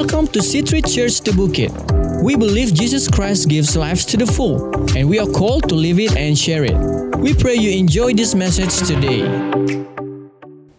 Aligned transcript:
Welcome 0.00 0.28
to 0.28 0.40
Citri 0.40 0.80
Church 0.80 1.20
The 1.20 1.30
Bukit. 1.32 2.22
We 2.22 2.34
believe 2.34 2.72
Jesus 2.72 3.06
Christ 3.06 3.50
gives 3.50 3.76
life 3.76 4.06
to 4.06 4.16
the 4.16 4.24
full, 4.24 4.74
and 4.96 5.06
we 5.10 5.18
are 5.18 5.26
called 5.26 5.68
to 5.68 5.74
live 5.74 6.00
it 6.00 6.16
and 6.16 6.38
share 6.38 6.64
it. 6.64 6.74
We 7.18 7.34
pray 7.34 7.56
you 7.56 7.78
enjoy 7.78 8.14
this 8.14 8.34
message 8.34 8.74
today. 8.88 9.20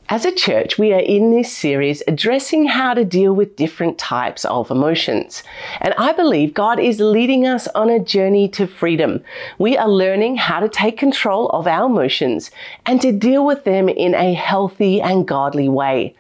As 0.10 0.26
a 0.26 0.32
church, 0.32 0.80
we 0.80 0.92
are 0.92 1.00
in 1.00 1.30
this 1.30 1.56
series 1.56 2.02
addressing 2.08 2.66
how 2.66 2.96
to 2.96 3.06
deal 3.06 3.32
with 3.32 3.58
different 3.58 4.00
types 4.00 4.44
of 4.46 4.72
emotions. 4.72 5.44
And 5.82 5.94
I 6.00 6.14
believe 6.14 6.56
God 6.56 6.80
is 6.80 7.00
leading 7.00 7.46
us 7.46 7.68
on 7.76 7.92
a 7.92 8.00
journey 8.00 8.50
to 8.50 8.66
freedom. 8.66 9.24
We 9.60 9.78
are 9.78 9.88
learning 9.88 10.38
how 10.38 10.62
to 10.62 10.68
take 10.68 10.98
control 10.98 11.48
of 11.50 11.68
our 11.68 11.86
emotions 11.86 12.50
and 12.88 13.00
to 13.02 13.12
deal 13.12 13.46
with 13.46 13.66
them 13.66 13.88
in 13.88 14.16
a 14.16 14.34
healthy 14.34 15.00
and 15.00 15.28
godly 15.28 15.70
way. 15.70 16.16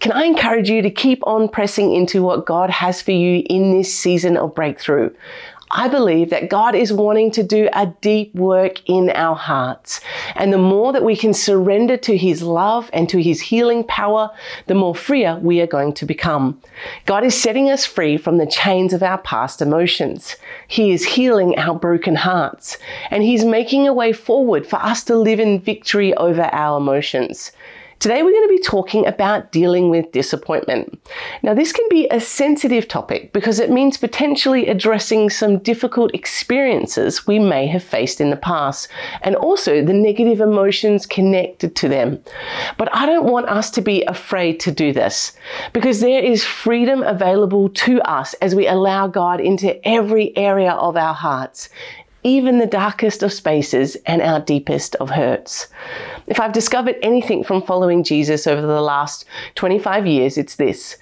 Can 0.00 0.12
I 0.12 0.24
encourage 0.24 0.68
you 0.68 0.82
to 0.82 0.90
keep 0.90 1.26
on 1.26 1.48
pressing 1.48 1.94
into 1.94 2.22
what 2.22 2.44
God 2.44 2.68
has 2.68 3.00
for 3.00 3.12
you 3.12 3.42
in 3.48 3.72
this 3.76 3.94
season 3.94 4.36
of 4.36 4.54
breakthrough? 4.54 5.10
I 5.76 5.88
believe 5.88 6.30
that 6.30 6.50
God 6.50 6.76
is 6.76 6.92
wanting 6.92 7.32
to 7.32 7.42
do 7.42 7.68
a 7.72 7.86
deep 8.00 8.32
work 8.34 8.88
in 8.88 9.10
our 9.10 9.34
hearts. 9.34 10.00
And 10.36 10.52
the 10.52 10.58
more 10.58 10.92
that 10.92 11.02
we 11.02 11.16
can 11.16 11.34
surrender 11.34 11.96
to 11.96 12.16
His 12.16 12.42
love 12.42 12.88
and 12.92 13.08
to 13.08 13.20
His 13.20 13.40
healing 13.40 13.82
power, 13.82 14.30
the 14.68 14.74
more 14.74 14.94
freer 14.94 15.36
we 15.42 15.60
are 15.60 15.66
going 15.66 15.92
to 15.94 16.06
become. 16.06 16.60
God 17.06 17.24
is 17.24 17.34
setting 17.34 17.70
us 17.70 17.84
free 17.84 18.16
from 18.16 18.38
the 18.38 18.46
chains 18.46 18.92
of 18.92 19.02
our 19.02 19.18
past 19.18 19.60
emotions. 19.60 20.36
He 20.68 20.92
is 20.92 21.04
healing 21.04 21.58
our 21.58 21.74
broken 21.74 22.14
hearts. 22.14 22.78
And 23.10 23.24
He's 23.24 23.44
making 23.44 23.88
a 23.88 23.92
way 23.92 24.12
forward 24.12 24.66
for 24.66 24.76
us 24.76 25.02
to 25.04 25.16
live 25.16 25.40
in 25.40 25.58
victory 25.58 26.14
over 26.14 26.42
our 26.52 26.76
emotions. 26.78 27.50
Today, 28.00 28.22
we're 28.22 28.32
going 28.32 28.48
to 28.48 28.56
be 28.56 28.62
talking 28.62 29.06
about 29.06 29.52
dealing 29.52 29.88
with 29.88 30.12
disappointment. 30.12 31.00
Now, 31.42 31.54
this 31.54 31.72
can 31.72 31.86
be 31.88 32.06
a 32.10 32.20
sensitive 32.20 32.88
topic 32.88 33.32
because 33.32 33.60
it 33.60 33.70
means 33.70 33.96
potentially 33.96 34.68
addressing 34.68 35.30
some 35.30 35.58
difficult 35.58 36.14
experiences 36.14 37.26
we 37.26 37.38
may 37.38 37.66
have 37.66 37.82
faced 37.82 38.20
in 38.20 38.30
the 38.30 38.36
past 38.36 38.88
and 39.22 39.36
also 39.36 39.82
the 39.82 39.92
negative 39.92 40.40
emotions 40.40 41.06
connected 41.06 41.76
to 41.76 41.88
them. 41.88 42.22
But 42.76 42.94
I 42.94 43.06
don't 43.06 43.30
want 43.30 43.48
us 43.48 43.70
to 43.72 43.80
be 43.80 44.02
afraid 44.04 44.60
to 44.60 44.70
do 44.70 44.92
this 44.92 45.32
because 45.72 46.00
there 46.00 46.22
is 46.22 46.44
freedom 46.44 47.02
available 47.02 47.68
to 47.70 48.00
us 48.02 48.34
as 48.34 48.54
we 48.54 48.66
allow 48.66 49.06
God 49.06 49.40
into 49.40 49.86
every 49.86 50.36
area 50.36 50.72
of 50.72 50.96
our 50.96 51.14
hearts 51.14 51.68
even 52.24 52.58
the 52.58 52.66
darkest 52.66 53.22
of 53.22 53.32
spaces 53.32 53.96
and 54.06 54.22
our 54.22 54.40
deepest 54.40 54.96
of 54.96 55.10
hurts. 55.10 55.68
If 56.26 56.40
I've 56.40 56.52
discovered 56.52 56.96
anything 57.02 57.44
from 57.44 57.62
following 57.62 58.02
Jesus 58.02 58.46
over 58.46 58.62
the 58.62 58.80
last 58.80 59.26
25 59.54 60.06
years, 60.06 60.36
it's 60.36 60.56
this 60.56 60.96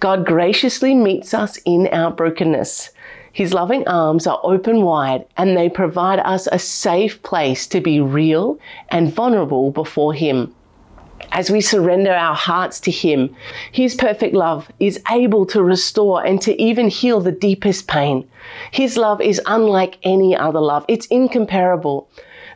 God 0.00 0.26
graciously 0.26 0.94
meets 0.94 1.32
us 1.32 1.56
in 1.64 1.88
our 1.88 2.10
brokenness. 2.10 2.90
His 3.32 3.54
loving 3.54 3.86
arms 3.88 4.26
are 4.26 4.40
open 4.42 4.82
wide 4.82 5.26
and 5.36 5.56
they 5.56 5.68
provide 5.68 6.20
us 6.20 6.46
a 6.52 6.58
safe 6.58 7.22
place 7.22 7.66
to 7.68 7.80
be 7.80 8.00
real 8.00 8.58
and 8.90 9.12
vulnerable 9.12 9.70
before 9.70 10.14
Him 10.14 10.54
as 11.32 11.50
we 11.50 11.60
surrender 11.60 12.12
our 12.12 12.34
hearts 12.34 12.80
to 12.80 12.90
Him, 12.90 13.34
His 13.72 13.94
perfect 13.94 14.34
love 14.34 14.70
is 14.80 15.00
able 15.10 15.46
to 15.46 15.62
restore 15.62 16.24
and 16.24 16.40
to 16.42 16.60
even 16.60 16.88
heal 16.88 17.20
the 17.20 17.32
deepest 17.32 17.88
pain. 17.88 18.28
His 18.70 18.96
love 18.96 19.20
is 19.20 19.40
unlike 19.46 19.98
any 20.02 20.36
other 20.36 20.60
love, 20.60 20.84
it's 20.88 21.06
incomparable. 21.06 22.08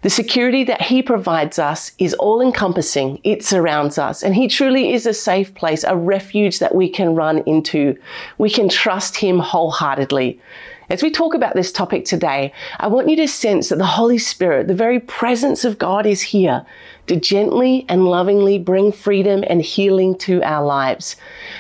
The 0.03 0.11
security 0.11 0.65
that 0.65 0.81
He 0.81 1.03
provides 1.03 1.59
us 1.59 1.93
is 1.99 2.15
all 2.15 2.41
encompassing, 2.41 3.21
it 3.23 3.45
surrounds 3.45 3.99
us, 3.99 4.23
and 4.23 4.35
He 4.35 4.49
truly 4.49 4.95
is 4.95 5.05
a 5.05 5.13
safe 5.13 5.55
place, 5.55 5.85
a 5.85 5.97
refuge 5.97 6.59
that 6.59 6.75
we 6.75 6.89
can 6.89 7.15
run 7.15 7.39
into. 7.47 7.99
We 8.39 8.49
can 8.49 8.69
trust 8.69 9.17
Him 9.17 9.39
wholeheartedly. 9.39 10.41
As 10.89 11.05
we 11.05 11.11
talk 11.11 11.35
about 11.35 11.55
this 11.55 11.71
topic 11.71 12.05
today, 12.05 12.53
I 12.81 12.89
want 12.89 13.09
you 13.09 13.17
to 13.17 13.29
sense 13.29 13.69
that 13.69 13.79
the 13.79 13.87
Holy 13.87 14.19
Spirit, 14.19 14.67
the 14.67 14.75
very 14.75 14.99
presence 14.99 15.65
of 15.65 15.79
God, 15.79 16.05
is 16.05 16.21
here 16.21 16.67
to 17.11 17.17
gently 17.17 17.85
and 17.89 18.05
lovingly 18.05 18.57
bring 18.57 18.93
freedom 18.93 19.43
and 19.49 19.61
healing 19.61 20.17
to 20.17 20.41
our 20.45 20.65
lives. 20.65 21.17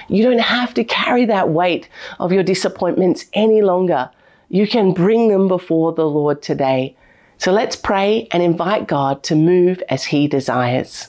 You 0.08 0.22
don't 0.22 0.38
have 0.38 0.72
to 0.74 0.84
carry 0.84 1.24
that 1.24 1.48
weight 1.48 1.88
of 2.20 2.32
your 2.32 2.44
disappointments 2.44 3.24
any 3.32 3.60
longer. 3.60 4.08
You 4.48 4.68
can 4.68 4.92
bring 4.92 5.26
them 5.26 5.48
before 5.48 5.92
the 5.92 6.06
Lord 6.08 6.40
today. 6.40 6.96
So 7.38 7.50
let's 7.50 7.74
pray 7.74 8.28
and 8.30 8.44
invite 8.44 8.86
God 8.86 9.24
to 9.24 9.34
move 9.34 9.82
as 9.88 10.04
He 10.04 10.28
desires. 10.28 11.08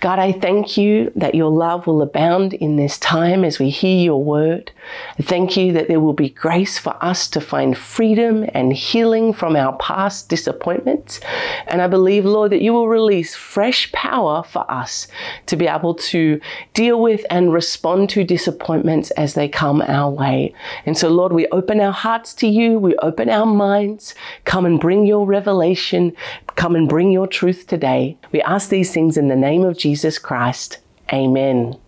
God, 0.00 0.18
I 0.18 0.32
thank 0.32 0.78
you 0.78 1.12
that 1.14 1.34
your 1.34 1.50
love 1.50 1.86
will 1.86 2.00
abound 2.00 2.54
in 2.54 2.76
this 2.76 2.98
time 2.98 3.44
as 3.44 3.58
we 3.58 3.68
hear 3.68 4.02
your 4.02 4.24
word. 4.24 4.72
Thank 5.20 5.58
you 5.58 5.74
that 5.74 5.88
there 5.88 6.00
will 6.00 6.14
be 6.14 6.30
grace 6.30 6.78
for 6.78 6.96
us 7.04 7.28
to 7.28 7.40
find 7.40 7.76
freedom 7.76 8.48
and 8.54 8.72
healing 8.72 9.34
from 9.34 9.56
our 9.56 9.76
past 9.76 10.30
disappointments. 10.30 11.20
And 11.66 11.82
I 11.82 11.86
believe, 11.86 12.24
Lord, 12.24 12.50
that 12.52 12.62
you 12.62 12.72
will 12.72 12.88
release 12.88 13.34
fresh 13.34 13.92
power 13.92 14.42
for 14.42 14.68
us 14.70 15.06
to 15.46 15.56
be 15.56 15.66
able 15.66 15.94
to 15.96 16.40
deal 16.72 16.98
with 16.98 17.26
and 17.28 17.52
respond 17.52 18.08
to 18.10 18.24
disappointments 18.24 19.10
as 19.12 19.34
they 19.34 19.48
come 19.48 19.82
our 19.82 20.10
way. 20.10 20.54
And 20.86 20.96
so, 20.96 21.10
Lord, 21.10 21.34
we 21.34 21.46
open 21.48 21.78
our 21.78 21.92
hearts 21.92 22.32
to 22.34 22.46
you, 22.46 22.78
we 22.78 22.96
open 22.96 23.28
our 23.28 23.44
minds. 23.44 24.14
Come 24.46 24.64
and 24.64 24.80
bring 24.80 25.04
your 25.04 25.26
revelation, 25.26 26.16
come 26.60 26.76
and 26.76 26.90
bring 26.90 27.10
your 27.10 27.26
truth 27.26 27.66
today. 27.66 28.18
We 28.32 28.42
ask 28.42 28.68
these 28.68 28.92
things 28.92 29.16
in 29.16 29.28
the 29.28 29.34
name 29.34 29.64
of 29.64 29.78
Jesus. 29.78 30.18
Christ. 30.18 30.76
Amen. 31.10 31.78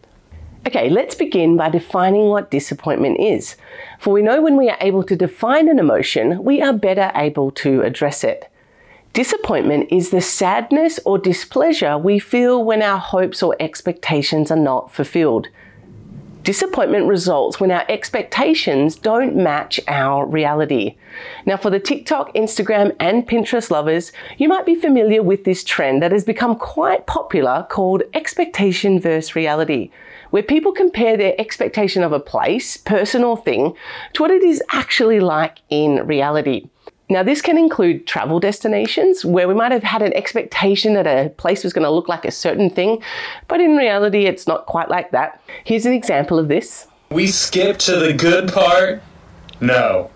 Okay, 0.66 0.88
let's 0.88 1.14
begin 1.14 1.58
by 1.58 1.68
defining 1.68 2.30
what 2.30 2.50
disappointment 2.50 3.20
is. 3.20 3.56
For 4.00 4.14
we 4.14 4.22
know 4.22 4.40
when 4.40 4.56
we 4.56 4.70
are 4.70 4.78
able 4.80 5.02
to 5.04 5.14
define 5.14 5.68
an 5.68 5.78
emotion, 5.78 6.42
we 6.42 6.62
are 6.62 6.72
better 6.72 7.12
able 7.14 7.50
to 7.50 7.82
address 7.82 8.24
it. 8.24 8.50
Disappointment 9.12 9.92
is 9.92 10.08
the 10.08 10.22
sadness 10.22 10.98
or 11.04 11.18
displeasure 11.18 11.98
we 11.98 12.18
feel 12.18 12.64
when 12.64 12.80
our 12.80 12.98
hopes 12.98 13.42
or 13.42 13.54
expectations 13.60 14.50
are 14.50 14.56
not 14.56 14.90
fulfilled. 14.90 15.48
Disappointment 16.42 17.06
results 17.06 17.60
when 17.60 17.70
our 17.70 17.84
expectations 17.88 18.96
don't 18.96 19.36
match 19.36 19.78
our 19.86 20.26
reality. 20.26 20.96
Now, 21.46 21.56
for 21.56 21.70
the 21.70 21.78
TikTok, 21.78 22.34
Instagram, 22.34 22.96
and 22.98 23.28
Pinterest 23.28 23.70
lovers, 23.70 24.10
you 24.38 24.48
might 24.48 24.66
be 24.66 24.74
familiar 24.74 25.22
with 25.22 25.44
this 25.44 25.62
trend 25.62 26.02
that 26.02 26.10
has 26.10 26.24
become 26.24 26.56
quite 26.56 27.06
popular 27.06 27.64
called 27.70 28.02
expectation 28.12 28.98
versus 28.98 29.36
reality, 29.36 29.92
where 30.30 30.42
people 30.42 30.72
compare 30.72 31.16
their 31.16 31.40
expectation 31.40 32.02
of 32.02 32.12
a 32.12 32.18
place, 32.18 32.76
person, 32.76 33.22
or 33.22 33.36
thing 33.36 33.74
to 34.14 34.22
what 34.22 34.32
it 34.32 34.42
is 34.42 34.60
actually 34.72 35.20
like 35.20 35.58
in 35.70 36.04
reality. 36.06 36.68
Now, 37.12 37.22
this 37.22 37.42
can 37.42 37.58
include 37.58 38.06
travel 38.06 38.40
destinations 38.40 39.22
where 39.22 39.46
we 39.46 39.52
might 39.52 39.70
have 39.70 39.82
had 39.82 40.00
an 40.00 40.14
expectation 40.14 40.94
that 40.94 41.06
a 41.06 41.28
place 41.30 41.62
was 41.62 41.74
going 41.74 41.84
to 41.84 41.90
look 41.90 42.08
like 42.08 42.24
a 42.24 42.30
certain 42.30 42.70
thing, 42.70 43.02
but 43.48 43.60
in 43.60 43.76
reality, 43.76 44.24
it's 44.24 44.46
not 44.46 44.64
quite 44.64 44.88
like 44.88 45.10
that. 45.10 45.42
Here's 45.64 45.84
an 45.84 45.92
example 45.92 46.38
of 46.38 46.48
this. 46.48 46.86
We 47.10 47.26
skip 47.26 47.76
to 47.80 47.96
the 47.96 48.14
good 48.14 48.50
part? 48.50 49.02
No. 49.60 50.10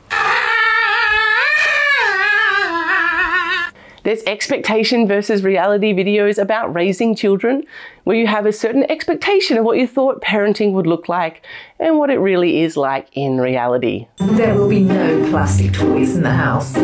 There's 4.06 4.22
expectation 4.22 5.09
versus 5.09 5.43
reality 5.43 5.93
videos 5.93 6.41
about 6.41 6.72
raising 6.72 7.17
children, 7.17 7.65
where 8.05 8.15
you 8.15 8.28
have 8.28 8.47
a 8.47 8.53
certain 8.53 8.89
expectation 8.89 9.59
of 9.59 9.65
what 9.65 9.78
you 9.78 9.89
thought 9.89 10.22
parenting 10.22 10.75
would 10.75 10.87
look 10.87 11.09
like 11.09 11.44
and 11.81 11.99
what 11.99 12.09
it 12.09 12.19
really 12.19 12.61
is 12.62 12.77
like 12.77 13.09
in 13.15 13.41
reality. 13.41 14.06
There 14.19 14.55
will 14.55 14.69
be 14.69 14.78
no 14.78 15.28
plastic 15.28 15.72
toys 15.72 16.15
in 16.15 16.22
the 16.22 16.31
house. 16.31 16.75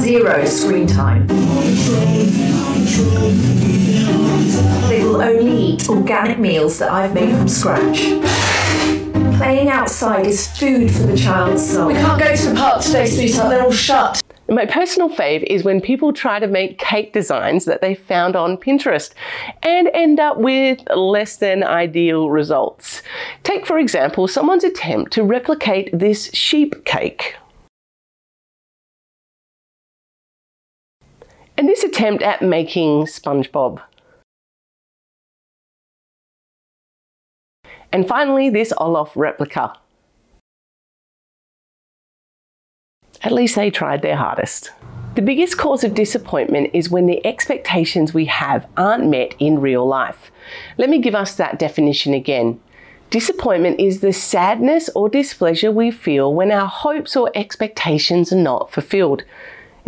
Zero 0.00 0.44
screen 0.44 0.88
time. 0.88 1.28
They 4.88 5.04
will 5.04 5.22
only 5.22 5.56
eat 5.56 5.88
organic 5.88 6.40
meals 6.40 6.80
that 6.80 6.90
I've 6.90 7.14
made 7.14 7.30
from 7.30 7.46
scratch. 7.46 8.00
Playing 9.38 9.68
outside 9.68 10.26
is 10.26 10.48
food 10.58 10.90
for 10.90 11.04
the 11.04 11.16
child's 11.16 11.64
soul. 11.64 11.86
We 11.86 11.94
can't 11.94 12.20
go 12.20 12.34
to 12.34 12.48
the 12.48 12.56
park 12.56 12.82
today, 12.82 13.06
sweetheart. 13.06 13.50
They're 13.50 13.62
all 13.62 13.70
shut. 13.70 14.20
My 14.48 14.64
personal 14.64 15.10
fave 15.10 15.42
is 15.42 15.64
when 15.64 15.80
people 15.80 16.12
try 16.12 16.38
to 16.38 16.46
make 16.46 16.78
cake 16.78 17.12
designs 17.12 17.64
that 17.64 17.80
they 17.80 17.96
found 17.96 18.36
on 18.36 18.56
Pinterest 18.56 19.12
and 19.64 19.90
end 19.92 20.20
up 20.20 20.38
with 20.38 20.80
less 20.94 21.38
than 21.38 21.64
ideal 21.64 22.30
results. 22.30 23.02
Take, 23.42 23.66
for 23.66 23.76
example, 23.76 24.28
someone's 24.28 24.62
attempt 24.62 25.12
to 25.14 25.24
replicate 25.24 25.90
this 25.92 26.30
sheep 26.32 26.84
cake. 26.84 27.34
And 31.58 31.68
this 31.68 31.82
attempt 31.82 32.22
at 32.22 32.40
making 32.40 33.06
SpongeBob. 33.06 33.82
And 37.92 38.06
finally, 38.06 38.48
this 38.48 38.72
Olaf 38.78 39.10
replica. 39.16 39.72
At 43.26 43.32
least 43.32 43.56
they 43.56 43.70
tried 43.72 44.02
their 44.02 44.14
hardest. 44.14 44.70
The 45.16 45.20
biggest 45.20 45.58
cause 45.58 45.82
of 45.82 45.94
disappointment 45.94 46.70
is 46.72 46.90
when 46.90 47.06
the 47.06 47.26
expectations 47.26 48.14
we 48.14 48.26
have 48.26 48.68
aren't 48.76 49.08
met 49.08 49.34
in 49.40 49.60
real 49.60 49.84
life. 49.84 50.30
Let 50.78 50.90
me 50.90 51.00
give 51.00 51.16
us 51.16 51.34
that 51.34 51.58
definition 51.58 52.14
again. 52.14 52.60
Disappointment 53.10 53.80
is 53.80 53.98
the 53.98 54.12
sadness 54.12 54.88
or 54.94 55.08
displeasure 55.08 55.72
we 55.72 55.90
feel 55.90 56.32
when 56.32 56.52
our 56.52 56.68
hopes 56.68 57.16
or 57.16 57.32
expectations 57.34 58.32
are 58.32 58.36
not 58.36 58.70
fulfilled. 58.70 59.24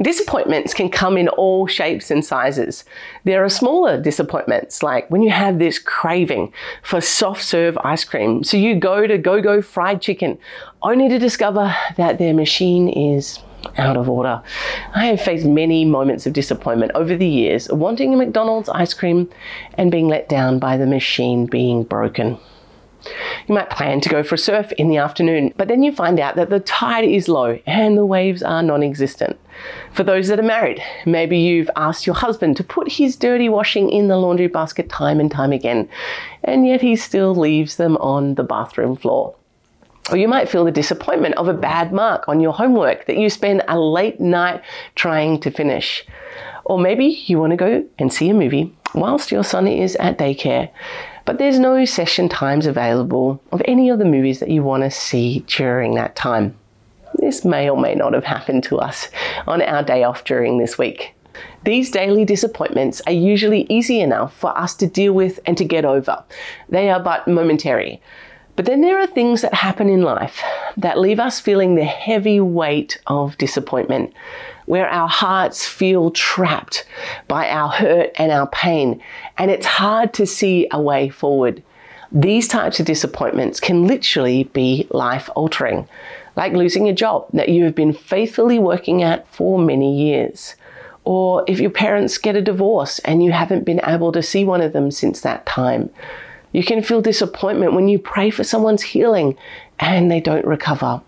Disappointments 0.00 0.74
can 0.74 0.90
come 0.90 1.16
in 1.16 1.28
all 1.28 1.66
shapes 1.66 2.10
and 2.10 2.24
sizes. 2.24 2.84
There 3.24 3.44
are 3.44 3.48
smaller 3.48 4.00
disappointments, 4.00 4.80
like 4.82 5.10
when 5.10 5.22
you 5.22 5.30
have 5.30 5.58
this 5.58 5.80
craving 5.80 6.52
for 6.84 7.00
soft 7.00 7.42
serve 7.42 7.76
ice 7.78 8.04
cream. 8.04 8.44
So 8.44 8.56
you 8.56 8.76
go 8.76 9.08
to 9.08 9.18
Go 9.18 9.42
Go 9.42 9.60
Fried 9.60 10.00
Chicken, 10.00 10.38
only 10.82 11.08
to 11.08 11.18
discover 11.18 11.74
that 11.96 12.18
their 12.18 12.32
machine 12.32 12.88
is 12.88 13.40
out 13.76 13.96
of 13.96 14.08
order. 14.08 14.40
I 14.94 15.06
have 15.06 15.20
faced 15.20 15.44
many 15.46 15.84
moments 15.84 16.26
of 16.26 16.32
disappointment 16.32 16.92
over 16.94 17.16
the 17.16 17.26
years, 17.26 17.68
wanting 17.68 18.14
a 18.14 18.16
McDonald's 18.16 18.68
ice 18.68 18.94
cream 18.94 19.28
and 19.74 19.90
being 19.90 20.06
let 20.06 20.28
down 20.28 20.60
by 20.60 20.76
the 20.76 20.86
machine 20.86 21.46
being 21.46 21.82
broken. 21.82 22.38
You 23.46 23.54
might 23.54 23.70
plan 23.70 24.00
to 24.00 24.08
go 24.08 24.22
for 24.22 24.34
a 24.34 24.38
surf 24.38 24.72
in 24.72 24.88
the 24.88 24.96
afternoon, 24.96 25.54
but 25.56 25.68
then 25.68 25.82
you 25.82 25.92
find 25.92 26.18
out 26.18 26.36
that 26.36 26.50
the 26.50 26.60
tide 26.60 27.04
is 27.04 27.28
low 27.28 27.58
and 27.66 27.96
the 27.96 28.06
waves 28.06 28.42
are 28.42 28.62
non 28.62 28.82
existent. 28.82 29.38
For 29.92 30.02
those 30.02 30.28
that 30.28 30.38
are 30.38 30.44
married, 30.44 30.82
maybe 31.06 31.38
you've 31.38 31.70
asked 31.76 32.06
your 32.06 32.14
husband 32.14 32.56
to 32.56 32.64
put 32.64 32.92
his 32.92 33.16
dirty 33.16 33.48
washing 33.48 33.90
in 33.90 34.08
the 34.08 34.16
laundry 34.16 34.46
basket 34.46 34.88
time 34.88 35.20
and 35.20 35.30
time 35.30 35.52
again, 35.52 35.88
and 36.44 36.66
yet 36.66 36.80
he 36.80 36.96
still 36.96 37.34
leaves 37.34 37.76
them 37.76 37.96
on 37.98 38.34
the 38.34 38.44
bathroom 38.44 38.96
floor. 38.96 39.34
Or 40.10 40.16
you 40.16 40.28
might 40.28 40.48
feel 40.48 40.64
the 40.64 40.70
disappointment 40.70 41.34
of 41.36 41.48
a 41.48 41.54
bad 41.54 41.92
mark 41.92 42.28
on 42.28 42.40
your 42.40 42.52
homework 42.52 43.06
that 43.06 43.18
you 43.18 43.28
spend 43.28 43.62
a 43.68 43.78
late 43.78 44.20
night 44.20 44.62
trying 44.94 45.38
to 45.40 45.50
finish. 45.50 46.04
Or 46.64 46.78
maybe 46.78 47.06
you 47.26 47.38
want 47.38 47.50
to 47.50 47.56
go 47.56 47.84
and 47.98 48.12
see 48.12 48.30
a 48.30 48.34
movie 48.34 48.74
whilst 48.94 49.30
your 49.30 49.44
son 49.44 49.66
is 49.66 49.96
at 49.96 50.18
daycare 50.18 50.70
but 51.28 51.36
there's 51.36 51.58
no 51.58 51.84
session 51.84 52.26
times 52.26 52.64
available 52.64 53.38
of 53.52 53.60
any 53.66 53.90
of 53.90 53.98
the 53.98 54.04
movies 54.06 54.40
that 54.40 54.48
you 54.48 54.62
want 54.62 54.82
to 54.82 54.90
see 54.90 55.40
during 55.40 55.94
that 55.94 56.16
time. 56.16 56.56
This 57.16 57.44
may 57.44 57.68
or 57.68 57.78
may 57.78 57.94
not 57.94 58.14
have 58.14 58.24
happened 58.24 58.64
to 58.64 58.78
us 58.78 59.10
on 59.46 59.60
our 59.60 59.82
day 59.82 60.04
off 60.04 60.24
during 60.24 60.56
this 60.56 60.78
week. 60.78 61.14
These 61.64 61.90
daily 61.90 62.24
disappointments 62.24 63.02
are 63.06 63.12
usually 63.12 63.66
easy 63.68 64.00
enough 64.00 64.34
for 64.34 64.56
us 64.56 64.74
to 64.76 64.86
deal 64.86 65.12
with 65.12 65.38
and 65.44 65.58
to 65.58 65.66
get 65.66 65.84
over. 65.84 66.24
They 66.70 66.88
are 66.88 66.98
but 66.98 67.28
momentary. 67.28 68.00
But 68.56 68.64
then 68.64 68.80
there 68.80 68.98
are 68.98 69.06
things 69.06 69.42
that 69.42 69.52
happen 69.52 69.90
in 69.90 70.00
life 70.00 70.42
that 70.78 70.98
leave 70.98 71.20
us 71.20 71.40
feeling 71.40 71.74
the 71.74 71.84
heavy 71.84 72.40
weight 72.40 73.02
of 73.06 73.36
disappointment 73.36 74.14
where 74.68 74.88
our 74.88 75.08
hearts 75.08 75.66
feel 75.66 76.10
trapped 76.10 76.86
by 77.26 77.48
our 77.48 77.70
hurt 77.70 78.10
and 78.16 78.30
our 78.30 78.46
pain, 78.48 79.02
and 79.38 79.50
it's 79.50 79.64
hard 79.64 80.12
to 80.12 80.26
see 80.26 80.68
a 80.70 80.80
way 80.80 81.08
forward. 81.08 81.62
These 82.12 82.48
types 82.48 82.78
of 82.78 82.84
disappointments 82.84 83.60
can 83.60 83.86
literally 83.86 84.44
be 84.44 84.86
life 84.90 85.30
altering, 85.34 85.88
like 86.36 86.52
losing 86.52 86.86
a 86.86 86.92
job 86.92 87.26
that 87.32 87.48
you 87.48 87.64
have 87.64 87.74
been 87.74 87.94
faithfully 87.94 88.58
working 88.58 89.02
at 89.02 89.26
for 89.28 89.58
many 89.58 89.96
years. 89.96 90.54
Or 91.04 91.44
if 91.46 91.60
your 91.60 91.70
parents 91.70 92.18
get 92.18 92.36
a 92.36 92.42
divorce 92.42 92.98
and 93.00 93.24
you 93.24 93.32
haven't 93.32 93.64
been 93.64 93.80
able 93.84 94.12
to 94.12 94.22
see 94.22 94.44
one 94.44 94.60
of 94.60 94.74
them 94.74 94.90
since 94.90 95.22
that 95.22 95.46
time. 95.46 95.88
You 96.52 96.62
can 96.62 96.82
feel 96.82 97.00
disappointment 97.00 97.72
when 97.72 97.88
you 97.88 97.98
pray 97.98 98.28
for 98.30 98.44
someone's 98.44 98.82
healing 98.82 99.36
and 99.80 100.10
they 100.10 100.20
don't 100.20 100.46
recover 100.46 101.00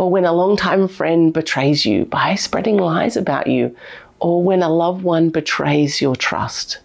or 0.00 0.10
when 0.10 0.24
a 0.24 0.32
long-time 0.32 0.88
friend 0.88 1.34
betrays 1.34 1.84
you 1.84 2.06
by 2.06 2.34
spreading 2.34 2.78
lies 2.78 3.18
about 3.18 3.46
you, 3.46 3.76
or 4.18 4.42
when 4.42 4.62
a 4.62 4.68
loved 4.70 5.02
one 5.02 5.28
betrays 5.28 6.00
your 6.00 6.16
trust. 6.16 6.78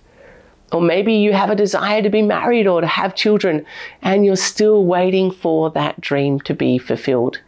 Or 0.74 0.82
maybe 0.82 1.14
you 1.14 1.32
have 1.32 1.50
a 1.50 1.56
desire 1.56 2.02
to 2.02 2.10
be 2.10 2.22
married 2.22 2.68
or 2.68 2.82
to 2.82 2.88
have 2.88 3.16
children, 3.16 3.66
and 4.02 4.26
you're 4.26 4.36
still 4.36 4.84
waiting 4.84 5.32
for 5.32 5.70
that 5.70 6.02
dream 6.02 6.42
to 6.42 6.54
be 6.54 6.78
fulfilled. 6.78 7.40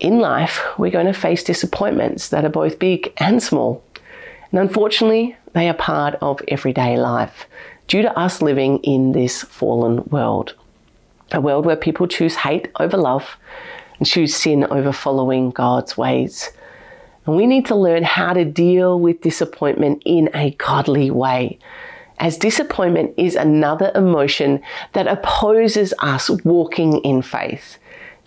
In 0.00 0.20
life, 0.20 0.62
we're 0.78 0.90
going 0.90 1.04
to 1.04 1.12
face 1.12 1.44
disappointments 1.44 2.30
that 2.30 2.46
are 2.46 2.48
both 2.48 2.78
big 2.78 3.12
and 3.18 3.42
small. 3.42 3.84
And 4.50 4.58
unfortunately, 4.58 5.36
they 5.52 5.68
are 5.68 5.74
part 5.74 6.14
of 6.22 6.40
everyday 6.48 6.96
life 6.96 7.44
due 7.88 8.00
to 8.00 8.18
us 8.18 8.40
living 8.40 8.78
in 8.78 9.12
this 9.12 9.42
fallen 9.42 10.02
world. 10.04 10.54
A 11.32 11.42
world 11.42 11.66
where 11.66 11.76
people 11.76 12.06
choose 12.06 12.36
hate 12.36 12.68
over 12.80 12.96
love, 12.96 13.36
and 13.98 14.06
choose 14.06 14.34
sin 14.34 14.64
over 14.64 14.92
following 14.92 15.50
God's 15.50 15.96
ways. 15.96 16.50
And 17.26 17.36
we 17.36 17.46
need 17.46 17.66
to 17.66 17.74
learn 17.74 18.02
how 18.02 18.32
to 18.32 18.44
deal 18.44 18.98
with 19.00 19.22
disappointment 19.22 20.02
in 20.04 20.28
a 20.34 20.50
godly 20.52 21.10
way. 21.10 21.58
As 22.18 22.36
disappointment 22.36 23.14
is 23.16 23.34
another 23.34 23.90
emotion 23.94 24.62
that 24.92 25.08
opposes 25.08 25.92
us 26.00 26.30
walking 26.44 26.98
in 26.98 27.22
faith. 27.22 27.78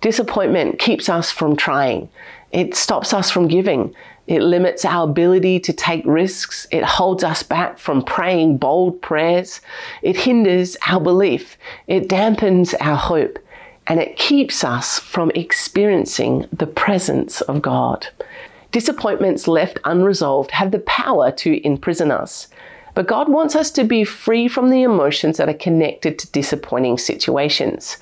Disappointment 0.01 0.79
keeps 0.79 1.09
us 1.09 1.31
from 1.31 1.55
trying. 1.55 2.09
It 2.51 2.75
stops 2.75 3.13
us 3.13 3.31
from 3.31 3.47
giving. 3.47 3.93
It 4.27 4.41
limits 4.41 4.83
our 4.83 5.09
ability 5.09 5.59
to 5.61 5.73
take 5.73 6.03
risks. 6.05 6.67
It 6.71 6.83
holds 6.83 7.23
us 7.23 7.43
back 7.43 7.79
from 7.79 8.03
praying 8.03 8.57
bold 8.57 9.01
prayers. 9.01 9.61
It 10.01 10.17
hinders 10.17 10.75
our 10.87 10.99
belief. 10.99 11.57
It 11.87 12.09
dampens 12.09 12.75
our 12.81 12.97
hope 12.97 13.39
and 13.87 13.99
it 13.99 14.17
keeps 14.17 14.63
us 14.63 14.99
from 14.99 15.31
experiencing 15.33 16.47
the 16.51 16.67
presence 16.67 17.41
of 17.41 17.61
God. 17.61 18.07
Disappointments 18.71 19.47
left 19.47 19.79
unresolved 19.85 20.51
have 20.51 20.71
the 20.71 20.79
power 20.79 21.31
to 21.31 21.65
imprison 21.65 22.11
us. 22.11 22.47
But 22.93 23.07
God 23.07 23.29
wants 23.29 23.55
us 23.55 23.71
to 23.71 23.83
be 23.83 24.03
free 24.03 24.47
from 24.47 24.69
the 24.69 24.81
emotions 24.81 25.37
that 25.37 25.47
are 25.47 25.53
connected 25.53 26.19
to 26.19 26.31
disappointing 26.31 26.97
situations. 26.97 27.97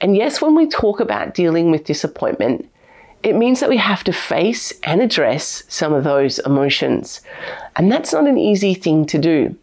And 0.00 0.14
yes, 0.14 0.40
when 0.40 0.54
we 0.54 0.68
talk 0.68 1.00
about 1.00 1.34
dealing 1.34 1.70
with 1.70 1.84
disappointment, 1.84 2.68
it 3.22 3.34
means 3.34 3.60
that 3.60 3.70
we 3.70 3.78
have 3.78 4.04
to 4.04 4.12
face 4.12 4.72
and 4.84 5.00
address 5.00 5.64
some 5.68 5.92
of 5.92 6.04
those 6.04 6.38
emotions. 6.40 7.22
And 7.74 7.90
that's 7.90 8.12
not 8.12 8.28
an 8.28 8.38
easy 8.38 8.74
thing 8.74 9.06
to 9.06 9.18
do. 9.18 9.56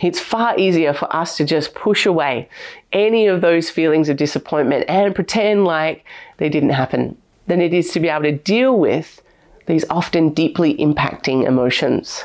It's 0.00 0.20
far 0.20 0.58
easier 0.58 0.92
for 0.92 1.14
us 1.14 1.36
to 1.36 1.44
just 1.44 1.74
push 1.74 2.06
away 2.06 2.48
any 2.94 3.26
of 3.26 3.40
those 3.40 3.68
feelings 3.68 4.08
of 4.08 4.16
disappointment 4.16 4.86
and 4.88 5.14
pretend 5.14 5.64
like 5.64 6.04
they 6.38 6.48
didn't 6.48 6.70
happen 6.70 7.16
than 7.46 7.60
it 7.60 7.74
is 7.74 7.90
to 7.92 8.00
be 8.00 8.08
able 8.08 8.22
to 8.22 8.32
deal 8.32 8.78
with 8.78 9.20
these 9.66 9.84
often 9.90 10.30
deeply 10.30 10.74
impacting 10.76 11.46
emotions. 11.46 12.24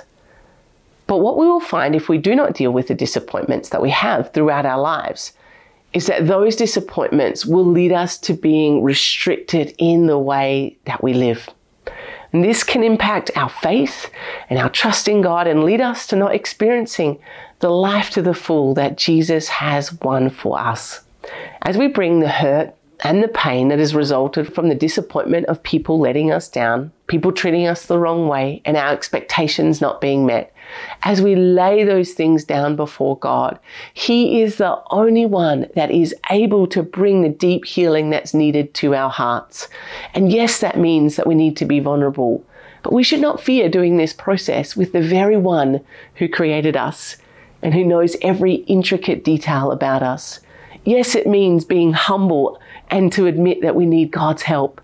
But 1.08 1.18
what 1.18 1.38
we 1.38 1.48
will 1.48 1.60
find 1.60 1.96
if 1.96 2.08
we 2.08 2.18
do 2.18 2.36
not 2.36 2.54
deal 2.54 2.72
with 2.72 2.88
the 2.88 2.96
disappointments 2.96 3.70
that 3.70 3.82
we 3.82 3.90
have 3.90 4.32
throughout 4.32 4.66
our 4.66 4.80
lives 4.80 5.34
is 5.94 6.06
that 6.06 6.28
those 6.28 6.56
disappointments 6.56 7.46
will 7.46 7.66
lead 7.66 7.92
us 7.92 8.18
to 8.20 8.34
being 8.34 8.84
restricted 8.84 9.74
in 9.80 10.06
the 10.06 10.20
way 10.20 10.78
that 10.86 11.04
we 11.04 11.14
live. 11.14 11.50
And 12.32 12.44
this 12.44 12.64
can 12.64 12.84
impact 12.84 13.32
our 13.36 13.50
faith 13.50 14.10
and 14.50 14.60
our 14.60 14.70
trust 14.70 15.08
in 15.08 15.22
God 15.22 15.48
and 15.48 15.64
lead 15.64 15.82
us 15.82 16.06
to 16.08 16.16
not 16.16 16.36
experiencing 16.36 17.20
the 17.60 17.70
life 17.70 18.10
to 18.12 18.22
the 18.22 18.34
full 18.34 18.74
that 18.76 18.98
Jesus 18.98 19.48
has 19.48 19.94
won 19.94 20.30
for 20.30 20.60
us. 20.60 21.02
As 21.64 21.78
we 21.78 21.88
bring 21.88 22.20
the 22.20 22.30
hurt 22.30 22.74
and 23.02 23.24
the 23.24 23.30
pain 23.30 23.70
that 23.70 23.80
has 23.80 23.96
resulted 23.96 24.54
from 24.54 24.70
the 24.70 24.76
disappointment 24.76 25.46
of 25.48 25.64
people 25.64 26.00
letting 26.00 26.32
us 26.32 26.50
down, 26.50 26.92
people 27.08 27.32
treating 27.32 27.66
us 27.66 27.86
the 27.86 27.98
wrong 27.98 28.28
way, 28.28 28.62
and 28.66 28.78
our 28.78 28.92
expectations 28.94 29.82
not 29.82 30.02
being 30.02 30.26
met, 30.26 30.54
as 31.04 31.22
we 31.22 31.36
lay 31.36 31.84
those 31.84 32.14
things 32.14 32.44
down 32.44 32.76
before 32.76 33.18
God, 33.18 33.60
He 33.94 34.42
is 34.42 34.58
the 34.58 34.82
only 34.92 35.26
one 35.26 35.68
that 35.76 35.92
is 35.92 36.16
able 36.30 36.68
to 36.68 36.84
bring 36.84 37.22
the 37.22 37.30
deep 37.30 37.66
healing 37.66 38.10
that's 38.10 38.34
needed 38.34 38.74
to 38.76 38.96
our 38.96 39.10
hearts. 39.10 39.68
And 40.14 40.32
yes, 40.32 40.60
that 40.60 40.78
means 40.78 41.16
that 41.16 41.28
we 41.28 41.36
need 41.36 41.58
to 41.58 41.66
be 41.66 41.80
vulnerable. 41.80 42.44
But 42.84 42.94
we 42.94 43.04
should 43.04 43.20
not 43.20 43.42
fear 43.42 43.70
doing 43.70 43.98
this 43.98 44.14
process 44.14 44.76
with 44.76 44.94
the 44.94 45.02
very 45.02 45.38
one 45.38 45.82
who 46.16 46.30
created 46.30 46.78
us 46.78 47.18
and 47.62 47.74
who 47.74 47.84
knows 47.84 48.16
every 48.22 48.56
intricate 48.56 49.24
detail 49.24 49.72
about 49.72 50.02
us. 50.02 50.40
Yes, 50.86 51.14
it 51.14 51.28
means 51.28 51.66
being 51.66 51.94
humble 51.94 52.60
and 52.90 53.12
to 53.14 53.28
admit 53.28 53.62
that 53.62 53.76
we 53.76 53.86
need 53.86 54.12
God's 54.12 54.44
help. 54.44 54.82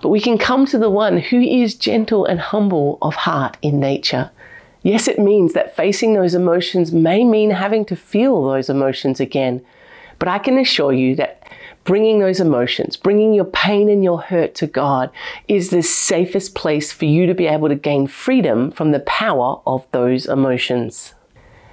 But 0.00 0.08
we 0.08 0.20
can 0.20 0.38
come 0.38 0.64
to 0.66 0.78
the 0.78 0.90
one 0.90 1.18
who 1.18 1.40
is 1.40 1.74
gentle 1.74 2.24
and 2.24 2.40
humble 2.40 2.98
of 3.02 3.14
heart 3.14 3.56
in 3.62 3.80
nature. 3.80 4.30
Yes, 4.82 5.08
it 5.08 5.18
means 5.18 5.52
that 5.54 5.74
facing 5.74 6.14
those 6.14 6.34
emotions 6.34 6.92
may 6.92 7.24
mean 7.24 7.50
having 7.50 7.84
to 7.86 7.96
feel 7.96 8.44
those 8.44 8.70
emotions 8.70 9.20
again. 9.20 9.64
But 10.18 10.28
I 10.28 10.38
can 10.38 10.58
assure 10.58 10.92
you 10.92 11.14
that 11.16 11.48
bringing 11.84 12.18
those 12.18 12.40
emotions, 12.40 12.96
bringing 12.96 13.32
your 13.32 13.44
pain 13.44 13.88
and 13.88 14.04
your 14.04 14.20
hurt 14.20 14.54
to 14.56 14.66
God 14.66 15.10
is 15.48 15.70
the 15.70 15.82
safest 15.82 16.54
place 16.54 16.92
for 16.92 17.06
you 17.06 17.26
to 17.26 17.34
be 17.34 17.46
able 17.46 17.68
to 17.68 17.74
gain 17.74 18.06
freedom 18.06 18.70
from 18.70 18.92
the 18.92 19.00
power 19.00 19.60
of 19.66 19.86
those 19.92 20.26
emotions. 20.26 21.14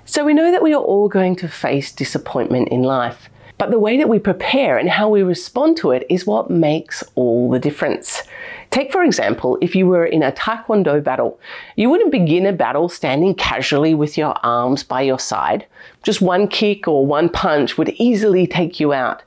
So 0.05 0.23
we 0.23 0.33
know 0.33 0.51
that 0.51 0.63
we 0.63 0.73
are 0.73 0.81
all 0.81 1.09
going 1.09 1.35
to 1.37 1.47
face 1.47 1.91
disappointment 1.91 2.69
in 2.69 2.83
life. 2.83 3.29
But 3.57 3.71
the 3.71 3.79
way 3.79 3.97
that 3.97 4.09
we 4.09 4.19
prepare 4.19 4.77
and 4.77 4.89
how 4.89 5.09
we 5.09 5.23
respond 5.23 5.77
to 5.77 5.91
it 5.91 6.05
is 6.09 6.27
what 6.27 6.49
makes 6.49 7.03
all 7.15 7.49
the 7.49 7.59
difference. 7.59 8.23
Take, 8.69 8.91
for 8.91 9.03
example, 9.03 9.57
if 9.61 9.75
you 9.75 9.87
were 9.87 10.05
in 10.05 10.21
a 10.21 10.33
Taekwondo 10.33 11.01
battle, 11.01 11.39
you 11.77 11.89
wouldn't 11.89 12.11
begin 12.11 12.45
a 12.45 12.51
battle 12.51 12.89
standing 12.89 13.33
casually 13.33 13.93
with 13.93 14.17
your 14.17 14.35
arms 14.45 14.83
by 14.83 15.01
your 15.01 15.19
side. 15.19 15.65
Just 16.03 16.21
one 16.21 16.49
kick 16.49 16.87
or 16.87 17.05
one 17.05 17.29
punch 17.29 17.77
would 17.77 17.89
easily 17.95 18.45
take 18.45 18.79
you 18.79 18.91
out. 18.91 19.23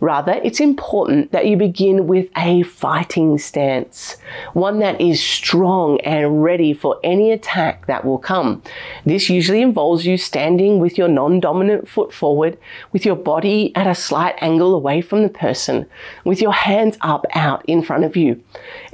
Rather, 0.00 0.32
it's 0.42 0.60
important 0.60 1.30
that 1.32 1.46
you 1.46 1.58
begin 1.58 2.06
with 2.06 2.30
a 2.36 2.62
fighting 2.62 3.36
stance, 3.36 4.16
one 4.54 4.78
that 4.78 4.98
is 4.98 5.22
strong 5.22 6.00
and 6.00 6.42
ready 6.42 6.72
for 6.72 6.98
any 7.04 7.30
attack 7.30 7.86
that 7.86 8.04
will 8.04 8.18
come. 8.18 8.62
This 9.04 9.28
usually 9.28 9.60
involves 9.60 10.06
you 10.06 10.16
standing 10.16 10.78
with 10.78 10.96
your 10.96 11.08
non 11.08 11.38
dominant 11.38 11.86
foot 11.86 12.14
forward, 12.14 12.56
with 12.92 13.04
your 13.04 13.16
body 13.16 13.76
at 13.76 13.86
a 13.86 13.94
slight 13.94 14.36
angle 14.40 14.74
away 14.74 15.02
from 15.02 15.22
the 15.22 15.28
person, 15.28 15.86
with 16.24 16.40
your 16.40 16.54
hands 16.54 16.96
up 17.02 17.26
out 17.34 17.62
in 17.66 17.82
front 17.82 18.04
of 18.04 18.16
you. 18.16 18.42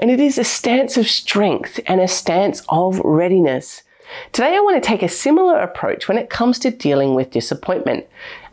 And 0.01 0.11
it 0.11 0.19
is 0.19 0.39
a 0.39 0.45
stance 0.45 0.97
of 0.97 1.09
strength 1.09 1.79
and 1.87 2.01
a 2.01 2.09
stance 2.09 2.63
of 2.69 2.99
readiness. 3.05 3.85
Today, 4.33 4.55
I 4.55 4.61
want 4.61 4.83
to 4.83 4.87
take 4.87 5.03
a 5.03 5.09
similar 5.09 5.59
approach 5.59 6.09
when 6.09 6.19
it 6.19 6.31
comes 6.31 6.59
to 6.61 6.71
dealing 6.71 7.15
with 7.15 7.33
disappointment. 7.33 8.07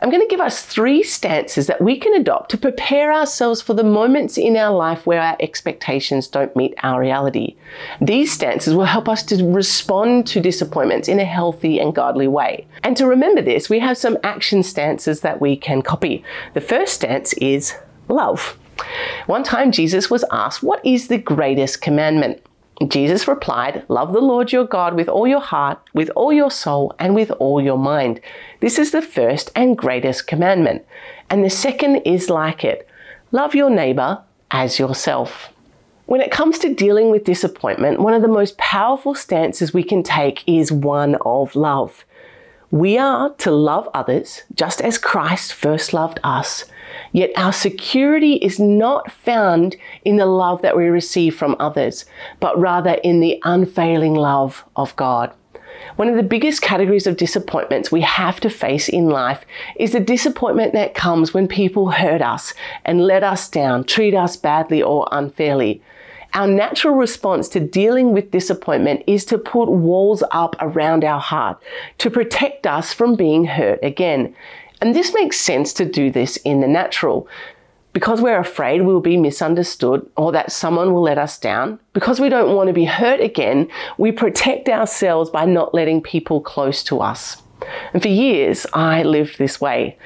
I'm 0.04 0.10
going 0.10 0.22
to 0.22 0.28
give 0.28 0.42
us 0.42 0.62
three 0.62 1.02
stances 1.02 1.68
that 1.68 1.82
we 1.82 1.98
can 1.98 2.14
adopt 2.14 2.52
to 2.52 2.58
prepare 2.58 3.14
ourselves 3.14 3.62
for 3.62 3.74
the 3.74 3.86
moments 3.86 4.38
in 4.38 4.58
our 4.58 4.76
life 4.76 5.06
where 5.06 5.22
our 5.22 5.38
expectations 5.40 6.28
don't 6.28 6.54
meet 6.58 6.74
our 6.84 7.00
reality. 7.00 7.56
These 8.02 8.34
stances 8.34 8.76
will 8.76 8.84
help 8.84 9.08
us 9.08 9.24
to 9.24 9.50
respond 9.50 10.28
to 10.28 10.42
disappointments 10.42 11.08
in 11.08 11.22
a 11.22 11.26
healthy 11.26 11.80
and 11.80 11.96
godly 11.96 12.28
way. 12.28 12.68
And 12.84 12.98
to 12.98 13.08
remember 13.08 13.42
this, 13.42 13.70
we 13.70 13.80
have 13.80 13.98
some 13.98 14.18
action 14.26 14.62
stances 14.62 15.22
that 15.22 15.40
we 15.40 15.56
can 15.56 15.82
copy. 15.82 16.22
The 16.54 16.60
first 16.60 16.96
stance 16.96 17.32
is 17.36 17.74
love. 18.10 18.60
One 19.28 19.44
time, 19.44 19.72
Jesus 19.72 20.10
was 20.10 20.26
asked, 20.34 20.62
What 20.62 20.86
is 20.86 21.08
the 21.08 21.18
greatest 21.18 21.82
commandment? 21.82 22.42
Jesus 22.90 23.28
replied, 23.28 23.84
Love 23.88 24.14
the 24.14 24.22
Lord 24.22 24.52
your 24.52 24.66
God 24.66 24.96
with 24.96 25.08
all 25.08 25.28
your 25.28 25.42
heart, 25.42 25.80
with 25.94 26.10
all 26.16 26.34
your 26.34 26.52
soul, 26.52 26.96
and 27.00 27.14
with 27.14 27.32
all 27.32 27.62
your 27.62 27.78
mind. 27.78 28.20
This 28.62 28.80
is 28.80 28.92
the 28.92 29.02
first 29.02 29.52
and 29.56 29.78
greatest 29.78 30.28
commandment. 30.28 30.86
And 31.30 31.44
the 31.44 31.50
second 31.50 31.98
is 31.98 32.30
like 32.30 32.64
it 32.64 32.88
love 33.32 33.56
your 33.56 33.70
neighbor 33.70 34.22
as 34.52 34.80
yourself. 34.80 35.50
When 36.06 36.22
it 36.22 36.32
comes 36.32 36.60
to 36.60 36.74
dealing 36.74 37.10
with 37.10 37.24
disappointment, 37.24 38.00
one 38.00 38.14
of 38.14 38.22
the 38.22 38.28
most 38.28 38.58
powerful 38.58 39.16
stances 39.16 39.74
we 39.74 39.84
can 39.84 40.04
take 40.04 40.44
is 40.48 40.72
one 40.72 41.16
of 41.26 41.56
love. 41.56 42.06
We 42.74 42.98
are 42.98 43.30
to 43.36 43.52
love 43.52 43.88
others 43.94 44.42
just 44.56 44.82
as 44.82 44.98
Christ 44.98 45.54
first 45.54 45.94
loved 45.94 46.20
us. 46.24 46.66
Yet 47.12 47.30
our 47.36 47.54
security 47.54 48.38
is 48.38 48.60
not 48.60 49.12
found 49.12 49.76
in 50.04 50.16
the 50.18 50.26
love 50.26 50.64
that 50.64 50.76
we 50.76 50.86
receive 50.86 51.36
from 51.36 51.56
others, 51.60 52.06
but 52.40 52.60
rather 52.60 52.94
in 53.04 53.20
the 53.20 53.40
unfailing 53.44 54.16
love 54.16 54.66
of 54.76 54.96
God. 54.96 55.32
One 55.98 56.10
of 56.10 56.16
the 56.16 56.24
biggest 56.24 56.64
categories 56.64 57.06
of 57.06 57.16
disappointments 57.16 57.92
we 57.92 58.02
have 58.02 58.40
to 58.40 58.50
face 58.50 58.90
in 58.90 59.08
life 59.08 59.46
is 59.76 59.92
the 59.92 60.00
disappointment 60.00 60.74
that 60.74 60.96
comes 60.96 61.32
when 61.32 61.48
people 61.48 61.92
hurt 61.92 62.24
us 62.24 62.56
and 62.86 63.06
let 63.06 63.24
us 63.24 63.50
down, 63.50 63.84
treat 63.84 64.16
us 64.16 64.36
badly 64.36 64.82
or 64.82 65.08
unfairly. 65.12 65.84
Our 66.34 66.48
natural 66.48 66.96
response 66.96 67.48
to 67.50 67.60
dealing 67.60 68.12
with 68.12 68.32
disappointment 68.32 69.04
is 69.06 69.24
to 69.26 69.38
put 69.38 69.70
walls 69.70 70.24
up 70.32 70.56
around 70.60 71.04
our 71.04 71.20
heart 71.20 71.62
to 72.00 72.10
protect 72.10 72.66
us 72.66 72.92
from 72.92 73.16
being 73.16 73.46
hurt 73.46 73.80
again. 73.84 74.36
And 74.82 74.96
this 74.96 75.14
makes 75.14 75.40
sense 75.40 75.74
to 75.74 75.86
do 75.86 76.10
this 76.10 76.38
in 76.38 76.62
the 76.62 76.68
natural. 76.68 77.28
Because 77.94 78.20
we're 78.20 78.40
afraid 78.40 78.82
we'll 78.82 79.00
be 79.00 79.18
misunderstood 79.18 80.10
or 80.18 80.32
that 80.32 80.52
someone 80.52 80.92
will 80.92 81.04
let 81.04 81.20
us 81.20 81.38
down, 81.38 81.80
because 81.94 82.20
we 82.20 82.30
don't 82.30 82.56
want 82.56 82.68
to 82.68 82.74
be 82.74 82.86
hurt 82.86 83.20
again, 83.20 83.68
we 84.00 84.12
protect 84.12 84.68
ourselves 84.68 85.30
by 85.30 85.46
not 85.46 85.76
letting 85.76 86.02
people 86.02 86.42
close 86.42 86.84
to 86.86 87.02
us. 87.02 87.44
And 87.94 88.02
for 88.02 88.08
years, 88.08 88.66
I 88.74 89.04
lived 89.04 89.38
this 89.38 89.62
way. 89.62 89.98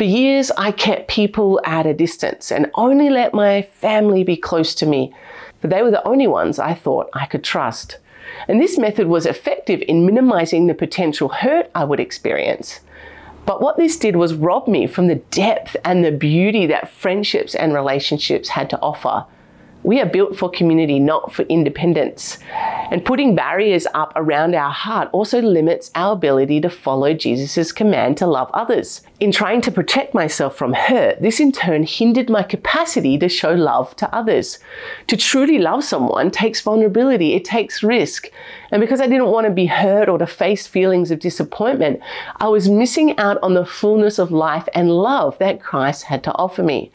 For 0.00 0.04
years, 0.04 0.50
I 0.52 0.72
kept 0.72 1.08
people 1.08 1.60
at 1.62 1.84
a 1.84 1.92
distance 1.92 2.50
and 2.50 2.70
only 2.74 3.10
let 3.10 3.34
my 3.34 3.60
family 3.60 4.24
be 4.24 4.34
close 4.34 4.74
to 4.76 4.86
me 4.86 5.12
for 5.60 5.68
they 5.68 5.82
were 5.82 5.90
the 5.90 6.08
only 6.08 6.26
ones 6.26 6.58
I 6.58 6.72
thought 6.72 7.10
I 7.12 7.26
could 7.26 7.44
trust. 7.44 7.98
And 8.48 8.58
this 8.58 8.78
method 8.78 9.08
was 9.08 9.26
effective 9.26 9.82
in 9.86 10.06
minimizing 10.06 10.68
the 10.68 10.72
potential 10.72 11.28
hurt 11.28 11.70
I 11.74 11.84
would 11.84 12.00
experience. 12.00 12.80
But 13.44 13.60
what 13.60 13.76
this 13.76 13.98
did 13.98 14.16
was 14.16 14.32
rob 14.32 14.68
me 14.68 14.86
from 14.86 15.08
the 15.08 15.16
depth 15.16 15.76
and 15.84 16.02
the 16.02 16.12
beauty 16.12 16.64
that 16.64 16.88
friendships 16.88 17.54
and 17.54 17.74
relationships 17.74 18.48
had 18.48 18.70
to 18.70 18.80
offer. 18.80 19.26
We 19.82 19.98
are 20.00 20.06
built 20.06 20.36
for 20.36 20.50
community, 20.50 20.98
not 20.98 21.32
for 21.32 21.42
independence. 21.42 22.38
And 22.90 23.04
putting 23.04 23.34
barriers 23.34 23.86
up 23.94 24.12
around 24.14 24.54
our 24.54 24.70
heart 24.70 25.08
also 25.12 25.40
limits 25.40 25.90
our 25.94 26.12
ability 26.12 26.60
to 26.60 26.68
follow 26.68 27.14
Jesus' 27.14 27.72
command 27.72 28.18
to 28.18 28.26
love 28.26 28.50
others. 28.52 29.00
In 29.20 29.32
trying 29.32 29.62
to 29.62 29.72
protect 29.72 30.12
myself 30.12 30.54
from 30.54 30.74
hurt, 30.74 31.22
this 31.22 31.40
in 31.40 31.50
turn 31.50 31.84
hindered 31.84 32.28
my 32.28 32.42
capacity 32.42 33.16
to 33.18 33.28
show 33.28 33.52
love 33.52 33.96
to 33.96 34.14
others. 34.14 34.58
To 35.06 35.16
truly 35.16 35.58
love 35.58 35.82
someone 35.82 36.30
takes 36.30 36.60
vulnerability, 36.60 37.34
it 37.34 37.44
takes 37.46 37.82
risk. 37.82 38.30
And 38.70 38.80
because 38.80 39.00
I 39.00 39.06
didn't 39.06 39.28
want 39.30 39.46
to 39.46 39.52
be 39.52 39.66
hurt 39.66 40.10
or 40.10 40.18
to 40.18 40.26
face 40.26 40.66
feelings 40.66 41.10
of 41.10 41.20
disappointment, 41.20 42.00
I 42.36 42.48
was 42.48 42.68
missing 42.68 43.16
out 43.18 43.38
on 43.42 43.54
the 43.54 43.64
fullness 43.64 44.18
of 44.18 44.30
life 44.30 44.68
and 44.74 44.90
love 44.90 45.38
that 45.38 45.62
Christ 45.62 46.04
had 46.04 46.22
to 46.24 46.34
offer 46.34 46.62
me. 46.62 46.92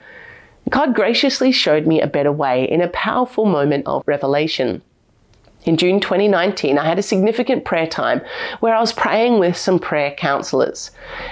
God 0.70 0.96
graciously 0.96 1.52
showed 1.52 1.86
me 1.86 2.02
a 2.02 2.08
better 2.08 2.32
way 2.32 2.70
in 2.70 2.82
a 2.82 2.88
powerful 2.88 3.46
moment 3.46 3.86
of 3.86 4.04
revelation. 4.08 4.82
In 5.66 5.78
June 5.78 6.00
2019, 6.00 6.78
I 6.78 6.86
had 6.86 7.00
a 7.00 7.04
significant 7.04 7.66
prayer 7.66 7.88
time 7.88 8.22
where 8.60 8.76
I 8.76 8.80
was 8.80 8.94
praying 8.94 9.40
with 9.40 9.58
some 9.58 9.80
prayer 9.80 10.12
counselors. 10.12 10.92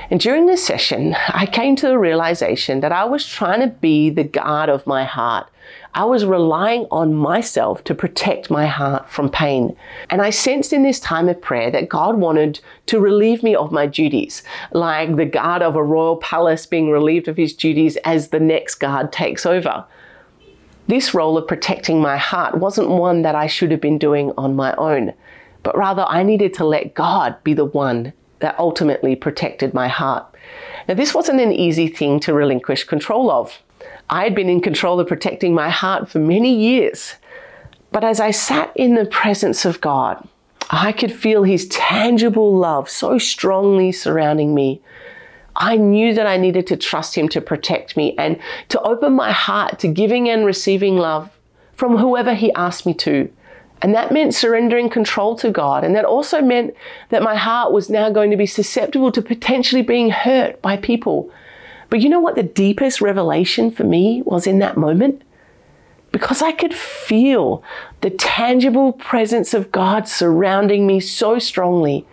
And 0.10 0.20
during 0.20 0.48
this 0.48 0.66
session, 0.66 1.16
I 1.28 1.46
came 1.46 1.76
to 1.78 1.88
the 1.88 2.00
realization 2.00 2.80
that 2.80 2.92
I 2.92 3.06
was 3.06 3.28
trying 3.28 3.60
to 3.62 3.68
be 3.68 4.10
the 4.10 4.24
guard 4.24 4.70
of 4.70 4.88
my 4.88 5.04
heart. 5.04 5.48
I 5.96 6.06
was 6.06 6.26
relying 6.26 6.88
on 6.90 7.14
myself 7.14 7.84
to 7.84 7.94
protect 7.94 8.50
my 8.50 8.66
heart 8.66 9.10
from 9.10 9.30
pain. 9.30 9.76
And 10.10 10.24
I 10.24 10.32
sensed 10.32 10.74
in 10.74 10.82
this 10.82 11.00
time 11.00 11.30
of 11.30 11.40
prayer 11.40 11.70
that 11.70 11.88
God 11.88 12.18
wanted 12.18 12.60
to 12.88 13.00
relieve 13.00 13.44
me 13.44 13.56
of 13.56 13.72
my 13.72 13.86
duties, 13.86 14.42
like 14.72 15.16
the 15.16 15.26
guard 15.26 15.62
of 15.62 15.76
a 15.76 15.84
royal 15.84 16.18
palace 16.18 16.66
being 16.66 16.90
relieved 16.90 17.28
of 17.28 17.38
his 17.38 17.54
duties 17.54 17.96
as 17.98 18.30
the 18.30 18.40
next 18.40 18.76
guard 18.76 19.12
takes 19.12 19.46
over. 19.46 19.86
This 20.88 21.14
role 21.14 21.38
of 21.38 21.48
protecting 21.48 22.02
my 22.02 22.18
heart 22.18 22.58
wasn't 22.58 22.90
one 22.90 23.22
that 23.22 23.36
I 23.36 23.46
should 23.46 23.70
have 23.70 23.82
been 23.82 24.00
doing 24.00 24.32
on 24.36 24.56
my 24.56 24.74
own, 24.76 25.14
but 25.62 25.78
rather 25.78 26.06
I 26.08 26.24
needed 26.24 26.56
to 26.56 26.66
let 26.66 26.96
God 26.96 27.36
be 27.44 27.54
the 27.54 27.66
one 27.66 28.14
that 28.40 28.58
ultimately 28.58 29.16
protected 29.16 29.76
my 29.76 29.88
heart. 29.88 30.26
Now, 30.88 30.96
this 30.96 31.14
wasn't 31.14 31.40
an 31.40 31.54
easy 31.54 31.88
thing 31.88 32.20
to 32.22 32.34
relinquish 32.34 32.84
control 32.84 33.30
of. 33.30 33.62
I 34.10 34.24
had 34.24 34.36
been 34.36 34.50
in 34.50 34.62
control 34.62 35.00
of 35.00 35.08
protecting 35.08 35.54
my 35.54 35.70
heart 35.70 36.10
for 36.10 36.20
many 36.20 36.56
years. 36.56 37.16
But 37.92 38.04
as 38.04 38.20
I 38.20 38.32
sat 38.32 38.72
in 38.76 38.96
the 38.96 39.06
presence 39.06 39.66
of 39.66 39.82
God, 39.82 40.28
I 40.70 40.92
could 40.92 41.12
feel 41.12 41.44
His 41.44 41.68
tangible 41.68 42.56
love 42.58 42.90
so 42.90 43.18
strongly 43.18 43.92
surrounding 43.92 44.54
me 44.54 44.82
I 45.56 45.78
knew 45.78 46.14
that 46.14 46.28
I 46.28 46.38
needed 46.38 46.68
to 46.68 46.78
trust 46.78 47.16
Him 47.16 47.30
to 47.30 47.42
protect 47.42 47.96
me 47.96 48.16
and 48.18 48.40
to 48.70 48.82
open 48.82 49.14
my 49.14 49.32
heart 49.32 49.80
to 49.80 49.88
giving 49.88 50.30
and 50.30 50.46
receiving 50.46 50.98
love 50.98 51.30
from 51.76 51.98
whoever 51.98 52.34
He 52.34 52.52
asked 52.54 52.86
me 52.86 52.94
to. 52.96 53.32
And 53.82 53.94
that 53.94 54.12
meant 54.12 54.34
surrendering 54.34 54.90
control 54.90 55.36
to 55.38 55.52
God. 55.52 55.84
And 55.84 55.96
that 55.96 56.06
also 56.06 56.42
meant 56.42 56.74
that 57.10 57.22
my 57.22 57.36
heart 57.36 57.74
was 57.74 57.90
now 57.90 58.10
going 58.10 58.32
to 58.32 58.38
be 58.38 58.46
susceptible 58.46 59.12
to 59.12 59.22
potentially 59.22 59.82
being 59.82 60.10
hurt 60.10 60.62
by 60.62 60.78
people. 60.78 61.30
But 61.94 62.02
you 62.02 62.10
know 62.10 62.20
what 62.20 62.34
the 62.34 62.42
deepest 62.42 63.02
revelation 63.02 63.70
for 63.70 63.84
me 63.84 64.24
was 64.26 64.48
in 64.48 64.58
that 64.58 64.78
moment? 64.78 65.22
Because 66.12 66.42
I 66.42 66.52
could 66.52 66.74
feel 66.74 67.64
the 68.02 68.10
tangible 68.10 68.94
presence 68.94 69.54
of 69.54 69.72
God 69.72 70.08
surrounding 70.08 70.88
me 70.88 71.00
so 71.00 71.38
strongly, 71.38 72.08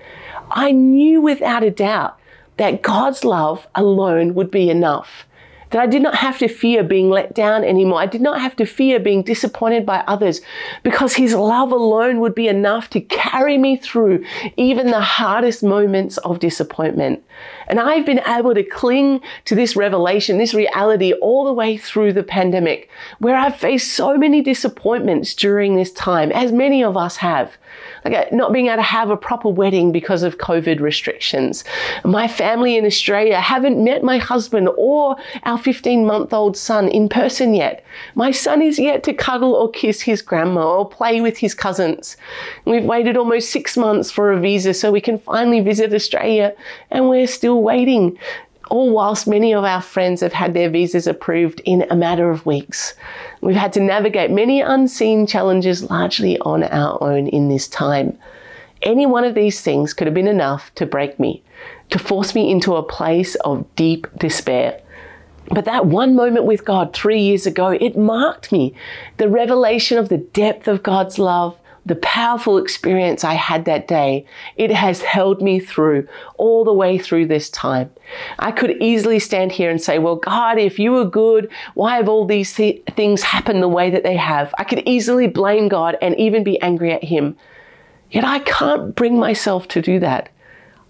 I 0.51 0.71
knew 0.71 1.23
without 1.23 1.63
a 1.63 1.71
doubt 1.71 2.19
that 2.59 2.83
God's 2.83 3.25
love 3.25 3.67
alone 3.75 4.35
would 4.35 4.51
be 4.51 4.69
enough. 4.69 5.25
That 5.71 5.81
I 5.81 5.87
did 5.87 6.03
not 6.03 6.17
have 6.17 6.37
to 6.41 6.49
fear 6.49 6.85
being 6.85 7.09
let 7.09 7.35
down 7.35 7.65
anymore. 7.65 8.01
I 8.01 8.07
did 8.07 8.21
not 8.21 8.39
have 8.39 8.57
to 8.57 8.67
fear 8.67 9.01
being 9.01 9.23
disappointed 9.23 9.87
by 9.87 10.05
others 10.07 10.43
because 10.83 11.15
His 11.15 11.33
love 11.33 11.73
alone 11.73 12.21
would 12.21 12.35
be 12.35 12.49
enough 12.49 12.91
to 12.91 13.01
carry 13.01 13.57
me 13.57 13.79
through 13.79 14.27
even 14.59 14.89
the 14.89 15.01
hardest 15.01 15.63
moments 15.63 16.19
of 16.19 16.39
disappointment. 16.39 17.25
And 17.69 17.81
I've 17.81 18.07
been 18.07 18.23
able 18.27 18.55
to 18.55 18.63
cling 18.63 19.21
to 19.45 19.55
this 19.55 19.77
revelation, 19.77 20.39
this 20.39 20.55
reality 20.55 21.13
all 21.15 21.45
the 21.45 21.53
way 21.53 21.77
through 21.77 22.13
the 22.13 22.23
pandemic, 22.23 22.89
where 23.19 23.37
I've 23.37 23.57
faced 23.57 23.93
so 23.93 24.17
many 24.17 24.43
disappointments 24.43 25.35
during 25.35 25.77
this 25.77 25.93
time, 25.93 26.33
as 26.33 26.53
many 26.53 26.83
of 26.83 26.97
us 26.97 27.17
have 27.19 27.57
like 28.05 28.15
uh, 28.15 28.25
not 28.33 28.53
being 28.53 28.67
able 28.67 28.77
to 28.77 28.83
have 28.83 29.11
a 29.11 29.17
proper 29.17 29.49
wedding 29.49 29.93
because 29.93 30.23
of 30.23 30.39
COVID 30.39 30.81
restrictions. 30.81 31.65
My 32.05 32.29
family 32.29 32.77
in 32.77 32.87
Australia 32.87 33.41
haven't 33.41 33.83
met 33.83 34.03
my 34.03 34.19
husband 34.19 34.69
or 34.77 35.17
our 35.45 35.59
15 35.59 36.07
month 36.07 36.33
old 36.33 36.57
son 36.57 36.89
in 36.89 37.09
person 37.09 37.55
yet. 37.55 37.85
My 38.15 38.31
son 38.31 38.63
is 38.63 38.79
yet 38.79 39.03
to 39.05 39.15
cuddle 39.15 39.55
or 39.55 39.71
kiss 39.71 40.01
his 40.03 40.23
grandma 40.23 40.79
or 40.79 40.89
play 40.89 41.21
with 41.21 41.39
his 41.39 41.55
cousins. 41.55 42.17
We've 42.65 42.85
waited 42.85 43.17
almost 43.17 43.51
six 43.51 43.77
months 43.77 44.11
for 44.11 44.33
a 44.33 44.41
visa 44.41 44.75
so 44.75 44.91
we 44.91 45.01
can 45.01 45.19
finally 45.19 45.61
visit 45.61 45.93
Australia 45.93 46.55
and 46.91 47.09
we're 47.09 47.27
still 47.33 47.63
waiting 47.63 48.19
all 48.71 48.91
whilst 48.91 49.27
many 49.27 49.53
of 49.53 49.65
our 49.65 49.83
friends 49.83 50.21
have 50.21 50.33
had 50.33 50.55
their 50.55 50.71
visas 50.71 51.07
approved 51.07 51.61
in 51.65 51.85
a 51.91 51.97
matter 51.97 52.31
of 52.31 52.47
weeks. 52.47 52.95
We've 53.41 53.57
had 53.57 53.73
to 53.75 53.81
navigate 53.81 54.31
many 54.31 54.61
unseen 54.61 55.27
challenges 55.27 55.91
largely 55.91 56.39
on 56.39 56.63
our 56.63 57.03
own 57.03 57.27
in 57.27 57.49
this 57.49 57.67
time. 57.67 58.17
Any 58.83 59.07
one 59.07 59.25
of 59.25 59.35
these 59.35 59.61
things 59.61 59.93
could 59.93 60.07
have 60.07 60.15
been 60.15 60.29
enough 60.29 60.73
to 60.77 60.87
break 60.87 61.19
me, 61.19 61.43
to 61.91 61.99
force 61.99 62.35
me 62.35 62.51
into 62.51 62.77
a 62.77 62.83
place 62.83 63.35
of 63.37 63.67
deep 63.75 64.07
despair. 64.17 64.81
But 65.49 65.65
that 65.65 65.87
one 65.87 66.15
moment 66.15 66.45
with 66.45 66.65
God 66.65 66.95
three 66.95 67.21
years 67.21 67.47
ago, 67.47 67.69
it 67.71 67.99
marked 67.99 68.53
me. 68.53 68.73
The 69.17 69.29
revelation 69.29 69.99
of 69.99 70.09
the 70.09 70.19
depth 70.19 70.69
of 70.69 70.85
God's 70.85 71.19
love, 71.19 71.59
the 71.87 71.97
powerful 71.97 72.59
experience 72.59 73.25
I 73.25 73.35
had 73.35 73.65
that 73.65 73.89
day, 73.89 74.27
it 74.57 74.71
has 74.71 75.01
held 75.01 75.41
me 75.41 75.59
through 75.59 76.07
all 76.37 76.65
the 76.65 76.73
way 76.73 76.99
through 76.99 77.27
this 77.27 77.49
time. 77.49 77.91
I 78.39 78.53
could 78.53 78.83
easily 78.83 79.19
stand 79.19 79.53
here 79.53 79.71
and 79.71 79.81
say, 79.81 79.99
Well, 79.99 80.17
God, 80.17 80.59
if 80.59 80.79
you 80.79 80.93
were 80.93 81.07
good, 81.07 81.51
why 81.75 81.97
have 81.97 82.09
all 82.09 82.27
these 82.27 82.55
th- 82.55 82.83
things 82.97 83.23
happened 83.23 83.63
the 83.63 83.69
way 83.69 83.91
that 83.91 84.03
they 84.03 84.17
have? 84.17 84.55
I 84.59 84.65
could 84.65 84.83
easily 84.87 85.27
blame 85.27 85.69
God 85.69 85.97
and 86.03 86.15
even 86.17 86.45
be 86.45 86.61
angry 86.61 86.93
at 86.93 87.05
Him. 87.05 87.37
Yet 88.11 88.25
I 88.25 88.41
can't 88.41 88.95
bring 88.95 89.19
myself 89.19 89.69
to 89.69 89.81
do 89.81 89.99
that. 90.01 90.29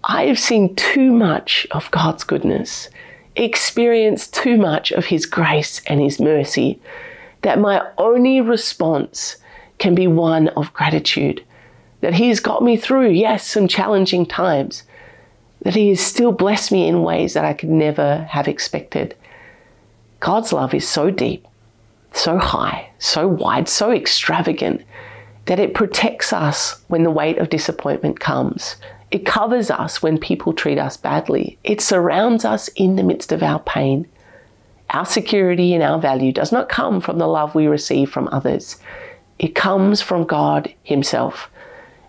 I 0.03 0.25
have 0.25 0.39
seen 0.39 0.75
too 0.75 1.11
much 1.11 1.67
of 1.71 1.91
God's 1.91 2.23
goodness, 2.23 2.89
experienced 3.35 4.33
too 4.33 4.57
much 4.57 4.91
of 4.91 5.05
His 5.05 5.25
grace 5.25 5.81
and 5.87 6.01
His 6.01 6.19
mercy, 6.19 6.81
that 7.43 7.59
my 7.59 7.87
only 7.97 8.41
response 8.41 9.37
can 9.81 9.95
be 9.95 10.07
one 10.07 10.47
of 10.49 10.71
gratitude. 10.73 11.43
That 11.99 12.13
He 12.13 12.29
has 12.29 12.39
got 12.39 12.63
me 12.63 12.77
through, 12.77 13.09
yes, 13.09 13.45
some 13.45 13.67
challenging 13.67 14.25
times. 14.25 14.83
That 15.63 15.75
He 15.75 15.89
has 15.89 15.99
still 15.99 16.31
blessed 16.31 16.71
me 16.71 16.87
in 16.87 17.03
ways 17.03 17.33
that 17.33 17.43
I 17.43 17.53
could 17.53 17.69
never 17.69 18.27
have 18.29 18.47
expected. 18.47 19.15
God's 20.19 20.53
love 20.53 20.73
is 20.75 20.87
so 20.87 21.09
deep, 21.09 21.45
so 22.13 22.37
high, 22.37 22.91
so 22.99 23.27
wide, 23.27 23.67
so 23.67 23.91
extravagant 23.91 24.83
that 25.45 25.59
it 25.59 25.73
protects 25.73 26.31
us 26.31 26.79
when 26.87 27.01
the 27.01 27.09
weight 27.09 27.39
of 27.39 27.49
disappointment 27.49 28.19
comes. 28.19 28.75
It 29.09 29.25
covers 29.25 29.71
us 29.71 30.03
when 30.03 30.19
people 30.19 30.53
treat 30.53 30.77
us 30.77 30.95
badly. 30.95 31.57
It 31.63 31.81
surrounds 31.81 32.45
us 32.45 32.67
in 32.69 32.95
the 32.95 33.03
midst 33.03 33.31
of 33.31 33.41
our 33.41 33.59
pain. 33.59 34.07
Our 34.91 35.05
security 35.05 35.73
and 35.73 35.81
our 35.81 35.99
value 35.99 36.31
does 36.31 36.51
not 36.51 36.69
come 36.69 37.01
from 37.01 37.17
the 37.17 37.27
love 37.27 37.55
we 37.55 37.65
receive 37.65 38.11
from 38.11 38.29
others. 38.31 38.77
It 39.41 39.55
comes 39.55 40.03
from 40.03 40.25
God 40.25 40.71
Himself. 40.83 41.49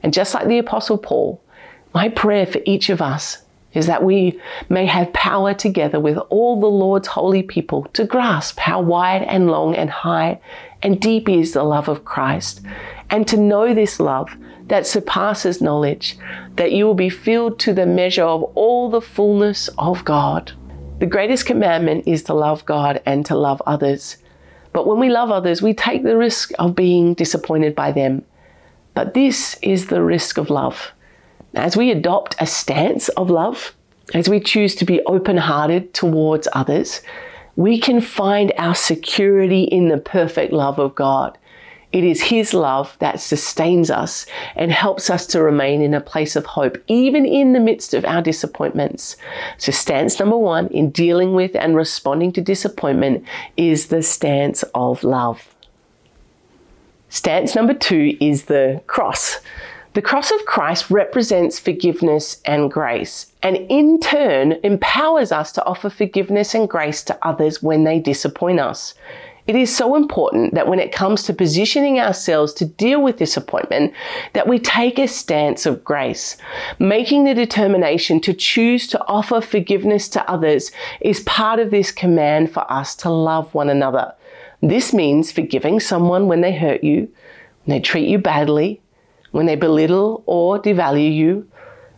And 0.02 0.12
just 0.12 0.34
like 0.34 0.48
the 0.48 0.58
Apostle 0.58 0.98
Paul, 0.98 1.40
my 1.94 2.10
prayer 2.10 2.44
for 2.44 2.60
each 2.66 2.90
of 2.90 3.00
us 3.00 3.38
is 3.72 3.86
that 3.86 4.04
we 4.04 4.38
may 4.68 4.84
have 4.84 5.14
power 5.14 5.54
together 5.54 5.98
with 5.98 6.18
all 6.28 6.60
the 6.60 6.66
Lord's 6.66 7.08
holy 7.08 7.42
people 7.42 7.84
to 7.94 8.04
grasp 8.04 8.58
how 8.58 8.82
wide 8.82 9.22
and 9.22 9.50
long 9.50 9.74
and 9.74 9.88
high 9.88 10.40
and 10.82 11.00
deep 11.00 11.26
is 11.26 11.54
the 11.54 11.62
love 11.62 11.88
of 11.88 12.04
Christ, 12.04 12.60
and 13.08 13.26
to 13.28 13.38
know 13.38 13.72
this 13.72 13.98
love 13.98 14.36
that 14.66 14.86
surpasses 14.86 15.62
knowledge, 15.62 16.18
that 16.56 16.72
you 16.72 16.84
will 16.84 16.94
be 16.94 17.08
filled 17.08 17.58
to 17.60 17.72
the 17.72 17.86
measure 17.86 18.24
of 18.24 18.42
all 18.54 18.90
the 18.90 19.00
fullness 19.00 19.70
of 19.78 20.04
God. 20.04 20.52
The 20.98 21.06
greatest 21.06 21.46
commandment 21.46 22.06
is 22.06 22.24
to 22.24 22.34
love 22.34 22.66
God 22.66 23.00
and 23.06 23.24
to 23.24 23.34
love 23.36 23.62
others. 23.64 24.18
But 24.72 24.86
when 24.86 24.98
we 24.98 25.10
love 25.10 25.30
others, 25.30 25.62
we 25.62 25.74
take 25.74 26.02
the 26.02 26.16
risk 26.16 26.52
of 26.58 26.74
being 26.74 27.14
disappointed 27.14 27.74
by 27.74 27.92
them. 27.92 28.24
But 28.94 29.14
this 29.14 29.58
is 29.62 29.86
the 29.86 30.02
risk 30.02 30.38
of 30.38 30.50
love. 30.50 30.92
As 31.54 31.76
we 31.76 31.90
adopt 31.90 32.34
a 32.40 32.46
stance 32.46 33.08
of 33.10 33.30
love, 33.30 33.74
as 34.14 34.28
we 34.28 34.40
choose 34.40 34.74
to 34.76 34.84
be 34.84 35.02
open 35.04 35.36
hearted 35.36 35.94
towards 35.94 36.48
others, 36.52 37.02
we 37.56 37.78
can 37.78 38.00
find 38.00 38.52
our 38.56 38.74
security 38.74 39.64
in 39.64 39.88
the 39.88 39.98
perfect 39.98 40.52
love 40.52 40.78
of 40.78 40.94
God. 40.94 41.36
It 41.92 42.04
is 42.04 42.22
His 42.22 42.54
love 42.54 42.96
that 43.00 43.20
sustains 43.20 43.90
us 43.90 44.26
and 44.56 44.72
helps 44.72 45.10
us 45.10 45.26
to 45.28 45.42
remain 45.42 45.82
in 45.82 45.92
a 45.92 46.00
place 46.00 46.36
of 46.36 46.46
hope, 46.46 46.82
even 46.86 47.26
in 47.26 47.52
the 47.52 47.60
midst 47.60 47.92
of 47.92 48.04
our 48.04 48.22
disappointments. 48.22 49.16
So, 49.58 49.72
stance 49.72 50.18
number 50.18 50.38
one 50.38 50.68
in 50.68 50.90
dealing 50.90 51.34
with 51.34 51.54
and 51.54 51.76
responding 51.76 52.32
to 52.32 52.40
disappointment 52.40 53.24
is 53.56 53.88
the 53.88 54.02
stance 54.02 54.62
of 54.74 55.04
love. 55.04 55.54
Stance 57.10 57.54
number 57.54 57.74
two 57.74 58.16
is 58.20 58.44
the 58.44 58.82
cross. 58.86 59.40
The 59.92 60.00
cross 60.00 60.30
of 60.30 60.46
Christ 60.46 60.90
represents 60.90 61.58
forgiveness 61.58 62.40
and 62.46 62.70
grace, 62.70 63.30
and 63.42 63.58
in 63.68 64.00
turn 64.00 64.52
empowers 64.62 65.30
us 65.30 65.52
to 65.52 65.64
offer 65.66 65.90
forgiveness 65.90 66.54
and 66.54 66.66
grace 66.66 67.02
to 67.04 67.18
others 67.20 67.62
when 67.62 67.84
they 67.84 67.98
disappoint 67.98 68.60
us. 68.60 68.94
It 69.46 69.56
is 69.56 69.74
so 69.74 69.96
important 69.96 70.54
that 70.54 70.68
when 70.68 70.78
it 70.78 70.92
comes 70.92 71.24
to 71.24 71.34
positioning 71.34 71.98
ourselves 71.98 72.52
to 72.54 72.64
deal 72.64 73.02
with 73.02 73.18
disappointment, 73.18 73.92
that 74.34 74.46
we 74.46 74.60
take 74.60 75.00
a 75.00 75.08
stance 75.08 75.66
of 75.66 75.82
grace. 75.82 76.36
Making 76.78 77.24
the 77.24 77.34
determination 77.34 78.20
to 78.20 78.34
choose 78.34 78.86
to 78.88 79.04
offer 79.06 79.40
forgiveness 79.40 80.08
to 80.10 80.30
others 80.30 80.70
is 81.00 81.20
part 81.20 81.58
of 81.58 81.72
this 81.72 81.90
command 81.90 82.52
for 82.52 82.70
us 82.70 82.94
to 82.96 83.10
love 83.10 83.52
one 83.52 83.68
another. 83.68 84.14
This 84.60 84.92
means 84.92 85.32
forgiving 85.32 85.80
someone 85.80 86.28
when 86.28 86.40
they 86.40 86.56
hurt 86.56 86.84
you, 86.84 87.08
when 87.64 87.76
they 87.76 87.80
treat 87.80 88.08
you 88.08 88.18
badly, 88.18 88.80
when 89.32 89.46
they 89.46 89.56
belittle 89.56 90.22
or 90.24 90.62
devalue 90.62 91.12
you, 91.12 91.48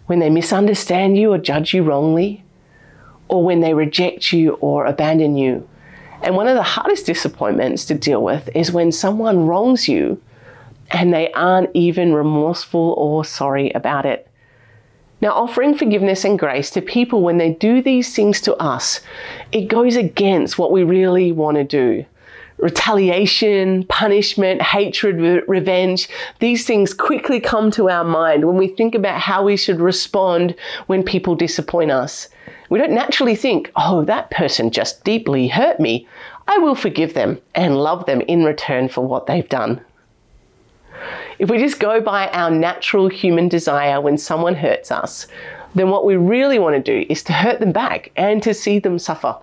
when 0.07 0.19
they 0.19 0.31
misunderstand 0.31 1.19
you 1.19 1.31
or 1.31 1.39
judge 1.39 1.75
you 1.75 1.83
wrongly, 1.83 2.43
or 3.29 3.45
when 3.45 3.61
they 3.61 3.75
reject 3.75 4.33
you 4.33 4.55
or 4.55 4.87
abandon 4.87 5.37
you. 5.37 5.69
And 6.25 6.37
one 6.37 6.49
of 6.49 6.57
the 6.57 6.63
hardest 6.63 7.05
disappointments 7.05 7.85
to 7.85 7.95
deal 7.95 8.23
with 8.23 8.49
is 8.55 8.73
when 8.73 8.93
someone 8.93 9.47
wrongs 9.47 9.89
you 9.89 10.23
and 10.91 11.13
they 11.13 11.31
aren't 11.33 11.71
even 11.75 12.15
remorseful 12.15 12.95
or 12.97 13.27
sorry 13.27 13.71
about 13.73 14.07
it. 14.07 14.27
Now, 15.21 15.33
offering 15.33 15.75
forgiveness 15.75 16.25
and 16.25 16.39
grace 16.39 16.71
to 16.71 16.81
people 16.81 17.23
when 17.23 17.37
they 17.37 17.53
do 17.53 17.83
these 17.83 18.17
things 18.17 18.41
to 18.43 18.55
us, 18.57 19.03
it 19.53 19.69
goes 19.69 19.97
against 19.97 20.59
what 20.59 20.73
we 20.73 20.83
really 20.83 21.31
want 21.31 21.59
to 21.59 21.65
do. 21.65 22.07
Retaliation, 22.57 23.85
punishment, 23.85 24.63
hatred, 24.63 25.21
re- 25.21 25.43
revenge, 25.47 26.09
these 26.39 26.67
things 26.67 26.95
quickly 26.95 27.39
come 27.39 27.71
to 27.73 27.91
our 27.91 28.05
mind 28.05 28.47
when 28.47 28.57
we 28.57 28.69
think 28.69 28.95
about 28.95 29.21
how 29.21 29.45
we 29.45 29.59
should 29.59 29.81
respond 29.81 30.55
when 30.87 31.03
people 31.03 31.35
disappoint 31.35 31.91
us. 31.91 32.29
We 32.75 32.81
don't 32.81 32.91
naturally 32.91 33.37
think, 33.37 33.71
oh, 33.77 34.05
that 34.07 34.33
person 34.33 34.73
just 34.73 35.05
deeply 35.05 35.47
hurt 35.47 35.79
me. 35.79 36.09
I 36.49 36.59
will 36.59 36.75
forgive 36.75 37.15
them 37.15 37.41
and 37.55 37.77
love 37.77 38.05
them 38.07 38.21
in 38.23 38.43
return 38.43 38.89
for 38.89 39.07
what 39.07 39.27
they've 39.27 39.49
done. 39.49 39.81
If 41.39 41.49
we 41.49 41.59
just 41.59 41.79
go 41.79 42.01
by 42.01 42.27
our 42.31 42.51
natural 42.51 43.07
human 43.07 43.49
desire 43.49 44.01
when 44.01 44.19
someone 44.19 44.57
hurts 44.57 44.91
us, 44.91 45.29
then 45.77 45.89
what 45.89 46.05
we 46.05 46.17
really 46.17 46.59
want 46.59 46.75
to 46.75 46.83
do 46.83 47.07
is 47.09 47.23
to 47.23 47.33
hurt 47.33 47.61
them 47.61 47.71
back 47.71 48.11
and 48.17 48.43
to 48.43 48.53
see 48.53 48.81
them 48.81 48.99
suffer. 48.99 49.37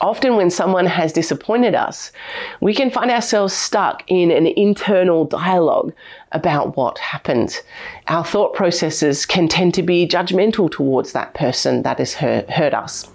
Often, 0.00 0.36
when 0.36 0.50
someone 0.50 0.86
has 0.86 1.12
disappointed 1.12 1.74
us, 1.74 2.12
we 2.60 2.74
can 2.74 2.90
find 2.90 3.10
ourselves 3.10 3.54
stuck 3.54 4.02
in 4.08 4.30
an 4.30 4.46
internal 4.46 5.24
dialogue 5.24 5.92
about 6.32 6.76
what 6.76 6.98
happened. 6.98 7.60
Our 8.08 8.24
thought 8.24 8.54
processes 8.54 9.24
can 9.24 9.48
tend 9.48 9.74
to 9.74 9.82
be 9.82 10.06
judgmental 10.06 10.70
towards 10.70 11.12
that 11.12 11.34
person 11.34 11.82
that 11.82 11.98
has 11.98 12.14
hurt, 12.14 12.50
hurt 12.50 12.74
us. 12.74 13.08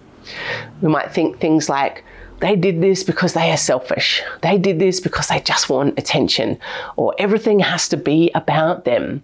We 0.82 0.90
might 0.90 1.12
think 1.12 1.40
things 1.40 1.70
like, 1.70 2.04
they 2.40 2.56
did 2.56 2.82
this 2.82 3.04
because 3.04 3.34
they 3.34 3.52
are 3.52 3.58
selfish. 3.58 4.24
They 4.42 4.58
did 4.58 4.80
this 4.80 5.00
because 5.00 5.28
they 5.28 5.40
just 5.42 5.70
want 5.70 6.00
attention, 6.00 6.58
or 6.96 7.14
everything 7.20 7.60
has 7.60 7.88
to 7.90 7.98
be 7.98 8.32
about 8.34 8.86
them. 8.86 9.22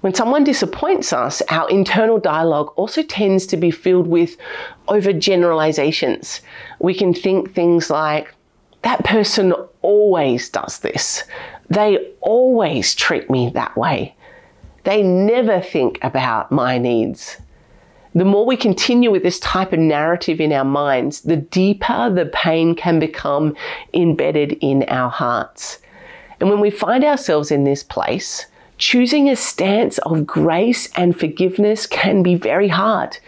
When 0.00 0.14
someone 0.14 0.44
disappoints 0.44 1.12
us, 1.12 1.42
our 1.48 1.68
internal 1.68 2.18
dialogue 2.18 2.72
also 2.76 3.02
tends 3.02 3.46
to 3.46 3.56
be 3.56 3.72
filled 3.72 4.06
with 4.06 4.36
overgeneralizations. 4.86 6.40
We 6.78 6.94
can 6.94 7.12
think 7.12 7.52
things 7.52 7.90
like, 7.90 8.32
that 8.82 9.04
person 9.04 9.52
always 9.82 10.48
does 10.50 10.78
this. 10.78 11.24
They 11.68 12.12
always 12.20 12.94
treat 12.94 13.28
me 13.28 13.50
that 13.50 13.76
way. 13.76 14.14
They 14.84 15.02
never 15.02 15.60
think 15.60 15.98
about 16.02 16.52
my 16.52 16.78
needs. 16.78 17.36
The 18.14 18.24
more 18.24 18.46
we 18.46 18.56
continue 18.56 19.10
with 19.10 19.24
this 19.24 19.40
type 19.40 19.72
of 19.72 19.80
narrative 19.80 20.40
in 20.40 20.52
our 20.52 20.64
minds, 20.64 21.22
the 21.22 21.36
deeper 21.36 22.08
the 22.08 22.26
pain 22.26 22.74
can 22.74 22.98
become 23.00 23.56
embedded 23.92 24.52
in 24.60 24.84
our 24.84 25.10
hearts. 25.10 25.78
And 26.40 26.48
when 26.48 26.60
we 26.60 26.70
find 26.70 27.04
ourselves 27.04 27.50
in 27.50 27.64
this 27.64 27.82
place, 27.82 28.46
choosing 28.78 29.28
a 29.28 29.36
stance 29.36 29.98
of 29.98 30.26
grace 30.26 30.90
and 30.96 31.18
forgiveness 31.18 31.86
can 31.86 32.22
be 32.22 32.34
very 32.34 32.68
hard. 32.68 33.18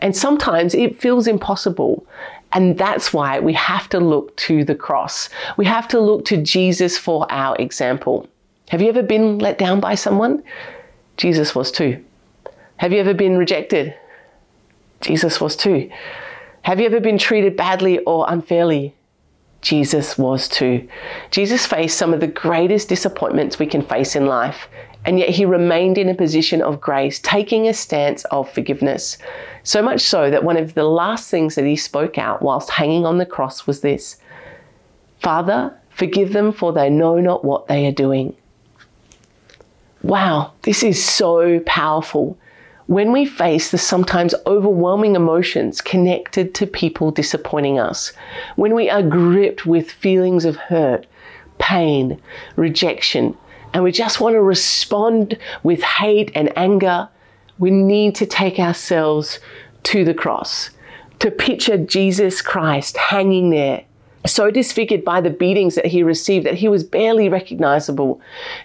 And 0.00 0.16
sometimes 0.16 0.74
it 0.74 1.00
feels 1.00 1.26
impossible. 1.26 2.06
And 2.52 2.78
that's 2.78 3.12
why 3.12 3.40
we 3.40 3.52
have 3.54 3.88
to 3.90 4.00
look 4.00 4.36
to 4.36 4.64
the 4.64 4.74
cross. 4.74 5.28
We 5.56 5.64
have 5.66 5.88
to 5.88 6.00
look 6.00 6.24
to 6.26 6.42
Jesus 6.42 6.96
for 6.98 7.30
our 7.30 7.56
example. 7.56 8.28
Have 8.68 8.80
you 8.80 8.88
ever 8.88 9.02
been 9.02 9.38
let 9.38 9.58
down 9.58 9.80
by 9.80 9.94
someone? 9.94 10.42
Jesus 11.16 11.54
was 11.54 11.70
too. 11.70 12.02
Have 12.76 12.92
you 12.92 12.98
ever 12.98 13.14
been 13.14 13.36
rejected? 13.36 13.94
Jesus 15.00 15.40
was 15.40 15.54
too. 15.56 15.90
Have 16.62 16.80
you 16.80 16.86
ever 16.86 17.00
been 17.00 17.18
treated 17.18 17.56
badly 17.56 17.98
or 18.00 18.24
unfairly? 18.28 18.94
Jesus 19.60 20.18
was 20.18 20.48
too. 20.48 20.88
Jesus 21.30 21.66
faced 21.66 21.98
some 21.98 22.12
of 22.12 22.20
the 22.20 22.26
greatest 22.26 22.88
disappointments 22.88 23.58
we 23.58 23.66
can 23.66 23.82
face 23.82 24.14
in 24.14 24.26
life, 24.26 24.68
and 25.04 25.18
yet 25.18 25.28
he 25.30 25.44
remained 25.44 25.98
in 25.98 26.08
a 26.08 26.14
position 26.14 26.62
of 26.62 26.80
grace, 26.80 27.18
taking 27.20 27.68
a 27.68 27.74
stance 27.74 28.24
of 28.26 28.50
forgiveness. 28.50 29.18
So 29.62 29.82
much 29.82 30.00
so 30.00 30.30
that 30.30 30.44
one 30.44 30.56
of 30.56 30.74
the 30.74 30.84
last 30.84 31.30
things 31.30 31.54
that 31.54 31.64
he 31.64 31.76
spoke 31.76 32.18
out 32.18 32.42
whilst 32.42 32.70
hanging 32.70 33.04
on 33.06 33.18
the 33.18 33.26
cross 33.26 33.66
was 33.66 33.80
this 33.80 34.16
Father, 35.18 35.74
forgive 35.90 36.32
them, 36.32 36.52
for 36.52 36.72
they 36.72 36.90
know 36.90 37.18
not 37.18 37.44
what 37.44 37.66
they 37.66 37.86
are 37.86 37.92
doing. 37.92 38.36
Wow, 40.02 40.52
this 40.62 40.82
is 40.82 41.02
so 41.02 41.60
powerful. 41.60 42.36
When 42.86 43.12
we 43.12 43.24
face 43.24 43.70
the 43.70 43.78
sometimes 43.78 44.34
overwhelming 44.46 45.16
emotions 45.16 45.80
connected 45.80 46.54
to 46.56 46.66
people 46.66 47.10
disappointing 47.10 47.78
us, 47.78 48.12
when 48.56 48.74
we 48.74 48.90
are 48.90 49.02
gripped 49.02 49.64
with 49.64 49.90
feelings 49.90 50.44
of 50.44 50.56
hurt, 50.56 51.06
pain, 51.58 52.20
rejection, 52.56 53.34
and 53.74 53.84
we 53.84 53.92
just 53.92 54.20
want 54.20 54.34
to 54.34 54.40
respond 54.42 55.36
with 55.62 55.82
hate 55.82 56.30
and 56.34 56.56
anger, 56.56 57.08
we 57.58 57.70
need 57.70 58.14
to 58.14 58.26
take 58.26 58.58
ourselves 58.58 59.40
to 59.82 60.04
the 60.04 60.14
cross, 60.14 60.70
to 61.18 61.30
picture 61.30 61.76
Jesus 61.76 62.40
Christ 62.40 62.96
hanging 62.96 63.50
there 63.50 63.84
so 64.26 64.50
disfigured 64.50 65.04
by 65.04 65.20
the 65.20 65.30
beatings 65.30 65.74
that 65.74 65.84
he 65.84 66.02
received 66.02 66.46
that 66.46 66.54
he 66.54 66.66
was 66.66 66.82
barely 66.82 67.28
recognizable. 67.28 68.20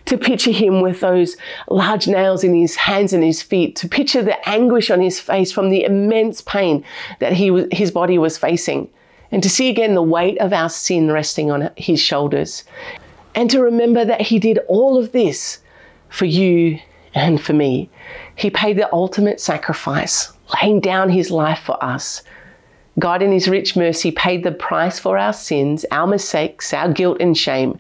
To 0.05 0.17
picture 0.17 0.51
him 0.51 0.81
with 0.81 1.01
those 1.01 1.35
large 1.69 2.07
nails 2.07 2.43
in 2.43 2.55
his 2.55 2.75
hands 2.75 3.11
and 3.11 3.23
his 3.23 3.41
feet, 3.41 3.75
to 3.77 3.87
picture 3.87 4.21
the 4.21 4.47
anguish 4.47 4.89
on 4.89 5.01
his 5.01 5.19
face 5.19 5.51
from 5.51 5.69
the 5.69 5.83
immense 5.83 6.41
pain 6.41 6.83
that 7.19 7.33
he, 7.33 7.67
his 7.71 7.91
body 7.91 8.17
was 8.17 8.37
facing, 8.37 8.89
and 9.31 9.43
to 9.43 9.49
see 9.49 9.69
again 9.69 9.95
the 9.95 10.01
weight 10.01 10.37
of 10.39 10.53
our 10.53 10.69
sin 10.69 11.11
resting 11.11 11.51
on 11.51 11.69
his 11.75 11.99
shoulders, 11.99 12.63
and 13.39 13.49
to 13.49 13.61
remember 13.61 14.03
that 14.03 14.19
he 14.19 14.37
did 14.37 14.59
all 14.67 14.97
of 14.97 15.13
this 15.13 15.59
for 16.09 16.25
you 16.25 16.77
and 17.13 17.41
for 17.41 17.53
me. 17.53 17.89
He 18.35 18.49
paid 18.49 18.77
the 18.77 18.91
ultimate 18.93 19.39
sacrifice, 19.39 20.33
laying 20.61 20.81
down 20.81 21.09
his 21.09 21.31
life 21.31 21.59
for 21.59 21.81
us 21.81 22.21
God, 22.99 23.21
in 23.21 23.31
His 23.31 23.47
rich 23.47 23.77
mercy, 23.77 24.11
paid 24.11 24.43
the 24.43 24.51
price 24.51 24.99
for 24.99 25.17
our 25.17 25.31
sins, 25.31 25.85
our 25.89 26.05
mistakes, 26.05 26.73
our 26.73 26.91
guilt 26.91 27.17
and 27.21 27.37
shame. 27.37 27.79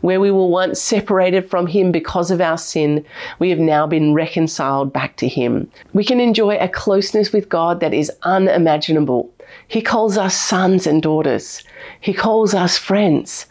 Where 0.00 0.20
we 0.20 0.30
were 0.30 0.46
once 0.46 0.80
separated 0.80 1.50
from 1.50 1.66
Him 1.66 1.90
because 1.90 2.30
of 2.30 2.40
our 2.40 2.56
sin, 2.56 3.04
we 3.40 3.50
have 3.50 3.58
now 3.58 3.86
been 3.88 4.14
reconciled 4.14 4.92
back 4.92 5.16
to 5.16 5.28
Him. 5.28 5.68
We 5.92 6.04
can 6.04 6.20
enjoy 6.20 6.56
a 6.56 6.68
closeness 6.68 7.32
with 7.32 7.48
God 7.48 7.80
that 7.80 7.92
is 7.92 8.12
unimaginable. 8.22 9.32
He 9.66 9.82
calls 9.82 10.16
us 10.16 10.36
sons 10.36 10.86
and 10.86 11.02
daughters, 11.02 11.64
He 12.00 12.12
calls 12.12 12.54
us 12.54 12.78
friends. 12.78 13.46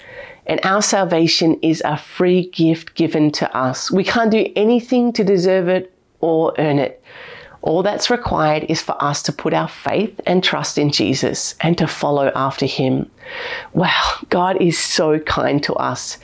And 0.50 0.60
our 0.64 0.82
salvation 0.82 1.60
is 1.62 1.84
a 1.86 1.96
free 1.96 2.50
gift 2.50 2.96
given 2.96 3.32
to 3.34 3.56
us. 3.56 3.92
We 3.92 4.04
can't 4.04 4.32
do 4.32 4.52
anything 4.56 5.14
to 5.14 5.24
deserve 5.24 5.68
it 5.68 5.94
or 6.22 6.56
earn 6.58 6.80
it. 6.80 7.04
All 7.62 7.84
that's 7.84 8.10
required 8.10 8.64
is 8.68 8.82
for 8.82 9.02
us 9.04 9.22
to 9.24 9.32
put 9.32 9.54
our 9.54 9.68
faith 9.68 10.20
and 10.26 10.44
trust 10.44 10.80
in 10.80 10.92
Jesus 10.92 11.54
and 11.62 11.78
to 11.78 11.86
follow 11.86 12.32
after 12.34 12.66
him. 12.66 13.12
Wow, 13.74 14.26
God 14.30 14.60
is 14.60 14.80
so 14.80 15.20
kind 15.20 15.62
to 15.64 15.76
us. 15.76 16.18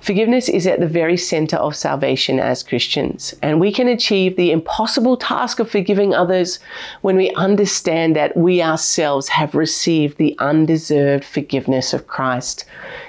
Forgiveness 0.00 0.48
is 0.48 0.66
at 0.66 0.78
the 0.78 0.86
very 0.86 1.16
center 1.16 1.56
of 1.56 1.74
salvation 1.74 2.38
as 2.38 2.62
Christians, 2.62 3.34
and 3.42 3.58
we 3.60 3.72
can 3.72 3.88
achieve 3.88 4.36
the 4.36 4.52
impossible 4.52 5.16
task 5.16 5.58
of 5.58 5.68
forgiving 5.68 6.14
others 6.14 6.60
when 7.02 7.16
we 7.16 7.32
understand 7.32 8.14
that 8.14 8.36
we 8.36 8.62
ourselves 8.62 9.28
have 9.28 9.56
received 9.56 10.16
the 10.16 10.36
undeserved 10.38 11.24
forgiveness 11.24 11.92
of 11.92 12.06
Christ. 12.06 12.64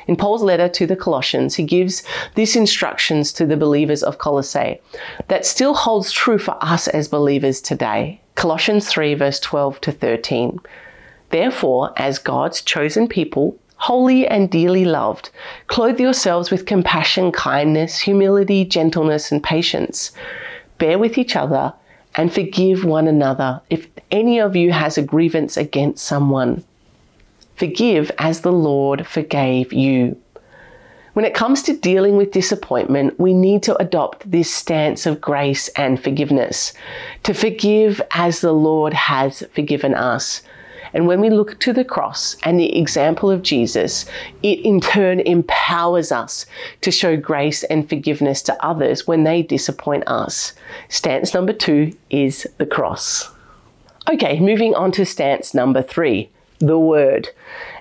In 0.08 0.16
Paul's 0.16 0.42
letter 0.42 0.68
to 0.68 0.88
the 0.88 0.96
Colossians, 0.96 1.56
he 1.56 1.64
gives 1.64 2.04
these 2.34 2.56
instructions 2.56 3.32
to 3.34 3.46
the 3.46 3.58
believers 3.58 4.02
of 4.02 4.18
Colossae 4.18 4.82
that 5.28 5.46
still 5.46 5.76
holds 5.76 6.12
true 6.12 6.40
for 6.40 6.58
us 6.62 6.88
as 6.88 7.08
believers 7.08 7.62
today. 7.62 8.20
Colossians 8.34 8.88
3, 8.90 9.14
verse 9.14 9.40
12 9.40 9.80
to 9.82 9.92
13. 9.92 10.60
Therefore, 11.30 11.94
as 11.98 12.18
God's 12.18 12.62
chosen 12.62 13.08
people, 13.08 13.60
holy 13.80 14.28
and 14.28 14.52
dearly 14.52 14.86
loved, 14.86 15.32
clothe 15.68 16.00
yourselves 16.00 16.52
with 16.52 16.66
compassion, 16.66 17.32
kindness, 17.32 17.98
humility, 17.98 18.66
gentleness, 18.66 19.32
and 19.32 19.42
patience. 19.42 20.12
Bear 20.78 21.00
with 21.00 21.18
each 21.18 21.36
other 21.36 21.74
and 22.16 22.34
forgive 22.34 22.84
one 22.84 23.08
another 23.08 23.62
if 23.70 23.88
any 24.12 24.40
of 24.40 24.56
you 24.56 24.72
has 24.72 24.98
a 24.98 25.02
grievance 25.02 25.56
against 25.58 26.06
someone. 26.06 26.64
Forgive 27.56 28.12
as 28.18 28.42
the 28.42 28.52
Lord 28.52 29.08
forgave 29.08 29.72
you. 29.74 30.18
When 31.14 31.26
it 31.26 31.34
comes 31.34 31.64
to 31.64 31.76
dealing 31.76 32.18
with 32.18 32.32
disappointment, 32.32 33.20
we 33.20 33.34
need 33.34 33.64
to 33.64 33.76
adopt 33.78 34.30
this 34.30 34.54
stance 34.54 35.06
of 35.06 35.20
grace 35.20 35.68
and 35.70 36.02
forgiveness, 36.02 36.74
to 37.24 37.34
forgive 37.34 38.02
as 38.12 38.42
the 38.42 38.54
Lord 38.54 38.94
has 38.94 39.44
forgiven 39.54 39.94
us. 39.96 40.42
And 40.94 41.08
when 41.08 41.22
we 41.22 41.30
look 41.30 41.60
to 41.60 41.74
the 41.74 41.86
cross 41.86 42.36
and 42.44 42.60
the 42.60 42.78
example 42.78 43.30
of 43.30 43.42
Jesus, 43.42 44.06
it 44.44 44.60
in 44.60 44.82
turn 44.82 45.20
empowers 45.22 46.12
us 46.12 46.46
to 46.82 46.92
show 46.92 47.16
grace 47.18 47.64
and 47.66 47.88
forgiveness 47.88 48.42
to 48.44 48.66
others 48.66 49.08
when 49.08 49.24
they 49.24 49.42
disappoint 49.42 50.04
us. 50.08 50.54
Stance 50.88 51.34
number 51.34 51.54
two 51.54 51.96
is 52.10 52.48
the 52.58 52.66
cross. 52.66 53.30
Okay, 54.12 54.40
moving 54.40 54.74
on 54.74 54.92
to 54.94 55.06
stance 55.06 55.54
number 55.54 55.82
three 55.82 56.30
the 56.60 56.80
Word. 56.80 57.30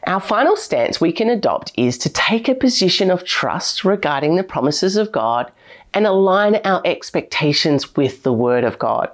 Our 0.07 0.21
final 0.21 0.57
stance 0.57 1.01
we 1.01 1.13
can 1.13 1.29
adopt 1.29 1.73
is 1.77 1.99
to 1.99 2.09
take 2.09 2.49
a 2.49 2.55
position 2.55 3.11
of 3.11 3.25
trust 3.25 3.85
regarding 3.85 4.37
the 4.37 4.45
promises 4.45 4.97
of 4.97 5.11
God 5.11 5.51
and 5.95 6.07
align 6.07 6.57
our 6.65 6.81
expectations 6.85 7.97
with 7.97 8.23
the 8.23 8.33
Word 8.33 8.65
of 8.65 8.79
God. 8.79 9.11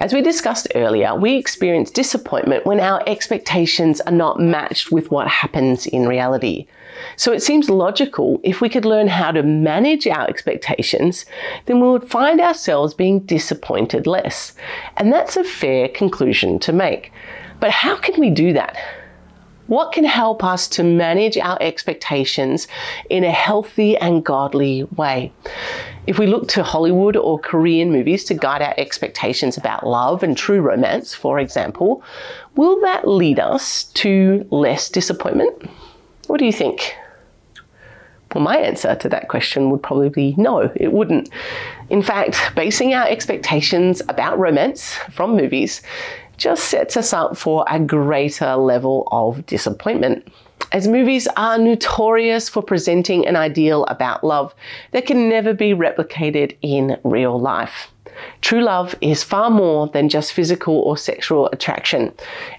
As 0.00 0.12
we 0.12 0.22
discussed 0.22 0.68
earlier, 0.76 1.12
we 1.16 1.36
experience 1.36 1.90
disappointment 1.90 2.64
when 2.64 2.78
our 2.78 3.02
expectations 3.08 4.00
are 4.02 4.12
not 4.12 4.38
matched 4.38 4.92
with 4.92 5.10
what 5.10 5.26
happens 5.26 5.88
in 5.88 6.06
reality. 6.06 6.68
So 7.16 7.32
it 7.32 7.42
seems 7.42 7.68
logical 7.68 8.40
if 8.44 8.60
we 8.60 8.68
could 8.68 8.84
learn 8.84 9.08
how 9.08 9.32
to 9.32 9.42
manage 9.42 10.06
our 10.06 10.28
expectations, 10.28 11.26
then 11.66 11.80
we 11.80 11.88
would 11.88 12.08
find 12.08 12.40
ourselves 12.40 12.94
being 12.94 13.20
disappointed 13.20 14.06
less. 14.06 14.54
And 14.98 15.12
that's 15.12 15.36
a 15.36 15.42
fair 15.42 15.88
conclusion 15.88 16.60
to 16.60 16.72
make. 16.72 17.12
But 17.58 17.70
how 17.72 17.96
can 17.96 18.20
we 18.20 18.30
do 18.30 18.52
that? 18.52 18.76
What 19.68 19.92
can 19.92 20.04
help 20.04 20.42
us 20.42 20.66
to 20.68 20.82
manage 20.82 21.36
our 21.36 21.58
expectations 21.60 22.68
in 23.10 23.22
a 23.22 23.30
healthy 23.30 23.98
and 23.98 24.24
godly 24.24 24.84
way? 24.96 25.30
If 26.06 26.18
we 26.18 26.26
look 26.26 26.48
to 26.48 26.62
Hollywood 26.62 27.16
or 27.16 27.38
Korean 27.38 27.92
movies 27.92 28.24
to 28.24 28.34
guide 28.34 28.62
our 28.62 28.72
expectations 28.78 29.58
about 29.58 29.86
love 29.86 30.22
and 30.22 30.34
true 30.34 30.62
romance, 30.62 31.14
for 31.14 31.38
example, 31.38 32.02
will 32.56 32.80
that 32.80 33.06
lead 33.06 33.38
us 33.38 33.84
to 33.94 34.46
less 34.50 34.88
disappointment? 34.88 35.68
What 36.28 36.38
do 36.38 36.46
you 36.46 36.52
think? 36.52 36.94
Well, 38.34 38.44
my 38.44 38.56
answer 38.56 38.94
to 38.94 39.08
that 39.10 39.28
question 39.28 39.70
would 39.70 39.82
probably 39.82 40.08
be 40.08 40.34
no, 40.38 40.72
it 40.76 40.94
wouldn't. 40.94 41.28
In 41.90 42.02
fact, 42.02 42.52
basing 42.54 42.94
our 42.94 43.06
expectations 43.06 44.00
about 44.08 44.38
romance 44.38 44.94
from 45.10 45.36
movies 45.36 45.82
just 46.38 46.64
sets 46.64 46.96
us 46.96 47.12
up 47.12 47.36
for 47.36 47.64
a 47.68 47.78
greater 47.78 48.56
level 48.56 49.06
of 49.12 49.44
disappointment. 49.44 50.26
As 50.72 50.88
movies 50.88 51.28
are 51.36 51.58
notorious 51.58 52.48
for 52.48 52.62
presenting 52.62 53.26
an 53.26 53.36
ideal 53.36 53.84
about 53.86 54.24
love 54.24 54.54
that 54.92 55.06
can 55.06 55.28
never 55.28 55.52
be 55.52 55.72
replicated 55.72 56.56
in 56.62 56.98
real 57.04 57.38
life. 57.38 57.88
True 58.40 58.62
love 58.62 58.94
is 59.00 59.22
far 59.22 59.50
more 59.50 59.88
than 59.88 60.08
just 60.08 60.32
physical 60.32 60.74
or 60.80 60.96
sexual 60.96 61.48
attraction. 61.52 62.12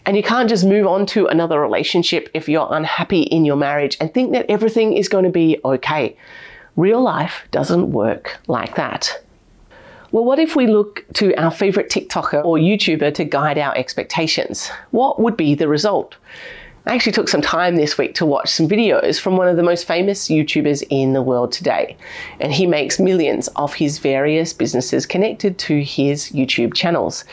And 0.06 0.16
you 0.16 0.24
can't 0.24 0.50
just 0.50 0.66
move 0.66 0.88
on 0.88 1.06
to 1.08 1.28
another 1.28 1.60
relationship 1.60 2.30
if 2.34 2.48
you're 2.48 2.68
unhappy 2.72 3.24
in 3.24 3.46
your 3.46 3.58
marriage 3.58 3.98
and 4.00 4.14
think 4.14 4.32
that 4.32 4.46
everything 4.50 4.94
is 4.94 5.10
going 5.10 5.26
to 5.26 5.30
be 5.30 5.60
okay. 5.66 6.16
Real 6.76 7.02
life 7.02 7.44
doesn't 7.52 7.92
work 7.92 8.38
like 8.48 8.76
that. 8.76 9.22
Well, 10.12 10.26
what 10.26 10.40
if 10.40 10.56
we 10.56 10.66
look 10.66 11.06
to 11.16 11.36
our 11.36 11.52
favorite 11.52 11.90
TikToker 11.90 12.44
or 12.44 12.58
YouTuber 12.58 13.14
to 13.14 13.24
guide 13.24 13.60
our 13.60 13.76
expectations? 13.78 14.70
What 14.90 15.20
would 15.20 15.38
be 15.38 15.54
the 15.54 15.68
result? 15.68 16.16
I 16.88 16.96
actually 16.96 17.12
took 17.12 17.28
some 17.28 17.44
time 17.44 17.76
this 17.76 17.96
week 17.96 18.16
to 18.16 18.26
watch 18.26 18.50
some 18.50 18.68
videos 18.68 19.20
from 19.20 19.38
one 19.38 19.48
of 19.48 19.56
the 19.56 19.62
most 19.62 19.86
famous 19.86 20.28
YouTubers 20.28 20.84
in 20.90 21.14
the 21.14 21.22
world 21.22 21.52
today. 21.52 21.96
And 22.40 22.52
he 22.52 22.66
makes 22.66 23.00
millions 23.00 23.50
of 23.50 23.76
his 23.76 24.00
various 24.00 24.52
businesses 24.52 25.06
connected 25.06 25.60
to 25.60 25.84
his 25.84 26.32
YouTube 26.32 26.74
channels. 26.74 27.24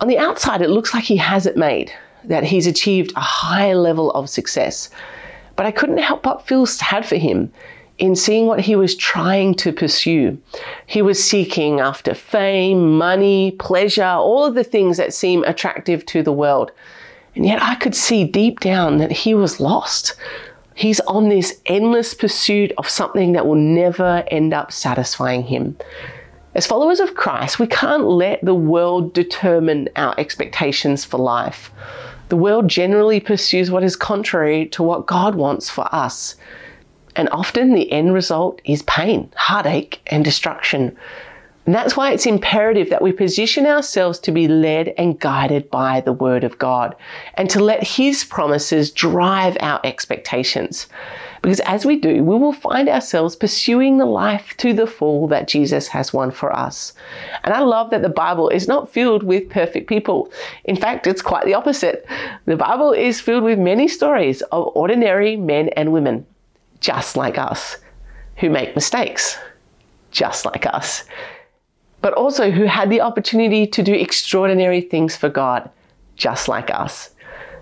On 0.00 0.06
the 0.06 0.18
outside, 0.18 0.62
it 0.62 0.70
looks 0.70 0.94
like 0.94 1.02
he 1.04 1.16
has 1.16 1.44
it 1.44 1.56
made, 1.56 1.92
that 2.22 2.44
he's 2.44 2.68
achieved 2.68 3.12
a 3.16 3.20
high 3.20 3.72
level 3.72 4.12
of 4.12 4.30
success. 4.30 4.90
But 5.56 5.66
I 5.66 5.72
couldn't 5.72 5.98
help 5.98 6.22
but 6.22 6.46
feel 6.46 6.66
sad 6.66 7.04
for 7.04 7.16
him 7.16 7.50
in 7.98 8.14
seeing 8.14 8.46
what 8.46 8.60
he 8.60 8.76
was 8.76 8.94
trying 8.94 9.54
to 9.54 9.72
pursue. 9.72 10.38
He 10.86 11.02
was 11.02 11.22
seeking 11.22 11.80
after 11.80 12.14
fame, 12.14 12.98
money, 12.98 13.52
pleasure, 13.52 14.04
all 14.04 14.44
of 14.44 14.54
the 14.54 14.64
things 14.64 14.96
that 14.98 15.14
seem 15.14 15.44
attractive 15.44 16.04
to 16.06 16.22
the 16.22 16.32
world. 16.32 16.72
And 17.34 17.46
yet 17.46 17.62
I 17.62 17.74
could 17.76 17.94
see 17.94 18.24
deep 18.24 18.60
down 18.60 18.98
that 18.98 19.12
he 19.12 19.34
was 19.34 19.60
lost. 19.60 20.14
He's 20.74 21.00
on 21.00 21.30
this 21.30 21.60
endless 21.66 22.12
pursuit 22.12 22.72
of 22.76 22.88
something 22.88 23.32
that 23.32 23.46
will 23.46 23.54
never 23.54 24.24
end 24.30 24.52
up 24.52 24.72
satisfying 24.72 25.42
him. 25.42 25.76
As 26.54 26.66
followers 26.66 27.00
of 27.00 27.14
Christ, 27.14 27.58
we 27.58 27.66
can't 27.66 28.04
let 28.04 28.44
the 28.44 28.54
world 28.54 29.12
determine 29.12 29.88
our 29.96 30.14
expectations 30.18 31.04
for 31.04 31.18
life. 31.18 31.70
The 32.28 32.36
world 32.36 32.68
generally 32.68 33.20
pursues 33.20 33.70
what 33.70 33.84
is 33.84 33.96
contrary 33.96 34.66
to 34.68 34.82
what 34.82 35.06
God 35.06 35.34
wants 35.34 35.70
for 35.70 35.86
us. 35.94 36.34
And 37.16 37.28
often 37.30 37.74
the 37.74 37.90
end 37.90 38.12
result 38.14 38.60
is 38.64 38.82
pain, 38.82 39.32
heartache, 39.36 40.00
and 40.06 40.24
destruction. 40.24 40.96
And 41.66 41.74
that's 41.74 41.96
why 41.96 42.12
it's 42.12 42.26
imperative 42.26 42.90
that 42.90 43.02
we 43.02 43.10
position 43.10 43.66
ourselves 43.66 44.20
to 44.20 44.30
be 44.30 44.46
led 44.46 44.94
and 44.96 45.18
guided 45.18 45.68
by 45.68 46.00
the 46.00 46.12
Word 46.12 46.44
of 46.44 46.58
God 46.60 46.94
and 47.34 47.50
to 47.50 47.58
let 47.58 47.82
His 47.82 48.22
promises 48.22 48.92
drive 48.92 49.56
our 49.58 49.80
expectations. 49.82 50.86
Because 51.42 51.58
as 51.60 51.84
we 51.84 51.96
do, 51.96 52.22
we 52.22 52.38
will 52.38 52.52
find 52.52 52.88
ourselves 52.88 53.34
pursuing 53.34 53.98
the 53.98 54.06
life 54.06 54.56
to 54.58 54.72
the 54.72 54.86
full 54.86 55.26
that 55.28 55.48
Jesus 55.48 55.88
has 55.88 56.12
won 56.12 56.30
for 56.30 56.54
us. 56.54 56.92
And 57.42 57.52
I 57.52 57.60
love 57.60 57.90
that 57.90 58.02
the 58.02 58.08
Bible 58.08 58.48
is 58.48 58.68
not 58.68 58.92
filled 58.92 59.24
with 59.24 59.50
perfect 59.50 59.88
people. 59.88 60.30
In 60.64 60.76
fact, 60.76 61.06
it's 61.06 61.22
quite 61.22 61.46
the 61.46 61.54
opposite. 61.54 62.06
The 62.44 62.56
Bible 62.56 62.92
is 62.92 63.20
filled 63.20 63.42
with 63.42 63.58
many 63.58 63.88
stories 63.88 64.40
of 64.52 64.70
ordinary 64.76 65.36
men 65.36 65.70
and 65.70 65.92
women, 65.92 66.26
just 66.90 67.16
like 67.16 67.38
us, 67.38 67.76
who 68.36 68.48
make 68.50 68.74
mistakes, 68.74 69.38
just 70.10 70.44
like 70.44 70.66
us 70.66 71.04
but 72.06 72.14
also 72.14 72.52
who 72.52 72.66
had 72.66 72.88
the 72.88 73.00
opportunity 73.00 73.66
to 73.66 73.82
do 73.82 73.92
extraordinary 73.92 74.80
things 74.80 75.16
for 75.16 75.28
God, 75.28 75.68
just 76.14 76.46
like 76.46 76.70
us. 76.70 77.10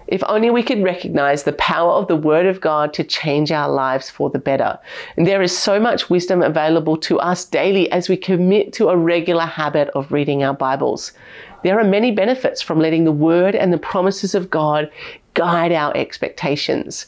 If 0.07 0.23
only 0.27 0.51
we 0.51 0.63
could 0.63 0.83
recognize 0.83 1.45
the 1.45 1.55
power 1.55 1.93
of 1.93 2.09
the 2.09 2.17
Word 2.17 2.45
of 2.45 2.61
God 2.61 2.93
to 2.93 3.05
change 3.05 3.51
our 3.51 3.71
lives 3.71 4.11
for 4.11 4.29
the 4.29 4.39
better. 4.39 4.79
And 5.17 5.27
there 5.27 5.41
is 5.41 5.57
so 5.57 5.81
much 5.81 6.11
wisdom 6.11 6.43
available 6.43 6.99
to 6.99 7.19
us 7.21 7.47
daily 7.47 7.91
as 7.91 8.11
we 8.11 8.19
commit 8.19 8.75
to 8.75 8.91
a 8.91 8.97
regular 8.99 9.47
habit 9.47 9.89
of 9.95 10.13
reading 10.13 10.45
our 10.45 10.53
Bibles. 10.53 11.13
There 11.63 11.81
are 11.81 11.85
many 11.99 12.11
benefits 12.11 12.61
from 12.61 12.81
letting 12.81 13.05
the 13.05 13.13
Word 13.13 13.55
and 13.55 13.73
the 13.73 13.79
promises 13.79 14.35
of 14.35 14.51
God 14.51 14.91
guide 15.33 15.73
our 15.73 15.97
expectations. 15.97 17.07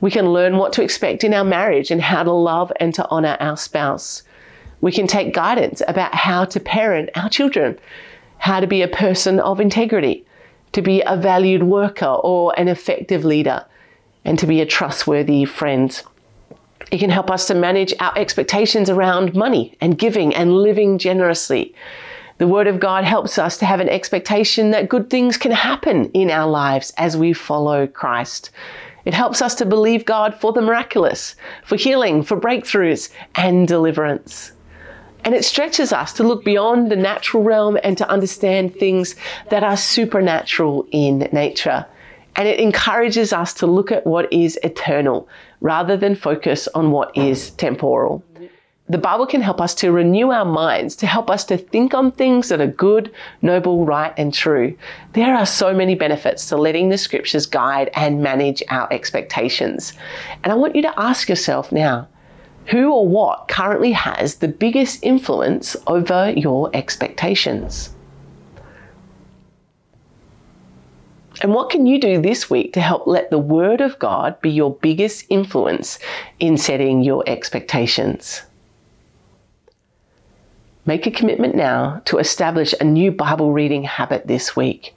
We 0.00 0.10
can 0.10 0.32
learn 0.32 0.56
what 0.56 0.72
to 0.74 0.82
expect 0.82 1.24
in 1.24 1.34
our 1.34 1.44
marriage 1.44 1.90
and 1.90 2.00
how 2.00 2.22
to 2.22 2.32
love 2.32 2.72
and 2.78 2.94
to 2.94 3.08
honor 3.08 3.36
our 3.40 3.56
spouse. 3.56 4.22
We 4.80 4.92
can 4.92 5.06
take 5.06 5.34
guidance 5.34 5.82
about 5.88 6.14
how 6.14 6.44
to 6.46 6.60
parent 6.60 7.10
our 7.16 7.28
children, 7.28 7.78
how 8.38 8.60
to 8.60 8.66
be 8.66 8.82
a 8.82 8.88
person 8.88 9.40
of 9.40 9.60
integrity, 9.60 10.24
to 10.72 10.82
be 10.82 11.02
a 11.04 11.16
valued 11.16 11.64
worker 11.64 12.06
or 12.06 12.54
an 12.58 12.68
effective 12.68 13.24
leader, 13.24 13.64
and 14.24 14.38
to 14.38 14.46
be 14.46 14.60
a 14.60 14.66
trustworthy 14.66 15.44
friend. 15.44 16.00
It 16.92 16.98
can 16.98 17.10
help 17.10 17.30
us 17.30 17.46
to 17.48 17.54
manage 17.54 17.92
our 17.98 18.16
expectations 18.16 18.88
around 18.88 19.34
money 19.34 19.76
and 19.80 19.98
giving 19.98 20.34
and 20.34 20.56
living 20.56 20.98
generously. 20.98 21.74
The 22.38 22.46
Word 22.46 22.68
of 22.68 22.78
God 22.78 23.02
helps 23.02 23.36
us 23.36 23.58
to 23.58 23.66
have 23.66 23.80
an 23.80 23.88
expectation 23.88 24.70
that 24.70 24.88
good 24.88 25.10
things 25.10 25.36
can 25.36 25.50
happen 25.50 26.08
in 26.12 26.30
our 26.30 26.48
lives 26.48 26.92
as 26.96 27.16
we 27.16 27.32
follow 27.32 27.88
Christ. 27.88 28.50
It 29.08 29.14
helps 29.14 29.40
us 29.40 29.54
to 29.54 29.64
believe 29.64 30.04
God 30.04 30.34
for 30.34 30.52
the 30.52 30.60
miraculous, 30.60 31.34
for 31.64 31.76
healing, 31.76 32.22
for 32.22 32.38
breakthroughs, 32.38 33.08
and 33.36 33.66
deliverance. 33.66 34.52
And 35.24 35.34
it 35.34 35.46
stretches 35.46 35.94
us 35.94 36.12
to 36.12 36.24
look 36.24 36.44
beyond 36.44 36.90
the 36.90 36.96
natural 36.96 37.42
realm 37.42 37.78
and 37.82 37.96
to 37.96 38.10
understand 38.10 38.74
things 38.74 39.16
that 39.48 39.64
are 39.64 39.78
supernatural 39.78 40.86
in 40.90 41.26
nature. 41.32 41.86
And 42.36 42.46
it 42.46 42.60
encourages 42.60 43.32
us 43.32 43.54
to 43.54 43.66
look 43.66 43.90
at 43.90 44.06
what 44.06 44.30
is 44.30 44.58
eternal 44.62 45.26
rather 45.62 45.96
than 45.96 46.14
focus 46.14 46.68
on 46.74 46.90
what 46.90 47.16
is 47.16 47.52
temporal. 47.52 48.22
The 48.90 48.98
Bible 48.98 49.26
can 49.26 49.42
help 49.42 49.60
us 49.60 49.74
to 49.76 49.92
renew 49.92 50.30
our 50.30 50.46
minds, 50.46 50.96
to 50.96 51.06
help 51.06 51.28
us 51.28 51.44
to 51.46 51.58
think 51.58 51.92
on 51.92 52.10
things 52.10 52.48
that 52.48 52.60
are 52.60 52.66
good, 52.66 53.12
noble, 53.42 53.84
right, 53.84 54.14
and 54.16 54.32
true. 54.32 54.76
There 55.12 55.34
are 55.34 55.44
so 55.44 55.74
many 55.74 55.94
benefits 55.94 56.48
to 56.48 56.56
letting 56.56 56.88
the 56.88 56.96
scriptures 56.96 57.44
guide 57.44 57.90
and 57.94 58.22
manage 58.22 58.62
our 58.70 58.90
expectations. 58.90 59.92
And 60.42 60.52
I 60.52 60.56
want 60.56 60.74
you 60.74 60.80
to 60.82 61.00
ask 61.00 61.28
yourself 61.28 61.70
now 61.70 62.08
who 62.68 62.92
or 62.92 63.06
what 63.06 63.48
currently 63.48 63.92
has 63.92 64.36
the 64.36 64.48
biggest 64.48 65.02
influence 65.02 65.74
over 65.86 66.30
your 66.36 66.70
expectations? 66.74 67.94
And 71.40 71.54
what 71.54 71.70
can 71.70 71.86
you 71.86 72.00
do 72.00 72.20
this 72.20 72.50
week 72.50 72.72
to 72.74 72.80
help 72.80 73.06
let 73.06 73.30
the 73.30 73.38
Word 73.38 73.80
of 73.80 73.98
God 73.98 74.40
be 74.40 74.50
your 74.50 74.74
biggest 74.74 75.24
influence 75.30 75.98
in 76.40 76.58
setting 76.58 77.02
your 77.02 77.22
expectations? 77.26 78.42
Make 80.88 81.06
a 81.06 81.10
commitment 81.10 81.54
now 81.54 82.00
to 82.06 82.16
establish 82.16 82.74
a 82.80 82.84
new 82.84 83.12
Bible 83.12 83.52
reading 83.52 83.82
habit 83.82 84.26
this 84.26 84.56
week. 84.56 84.96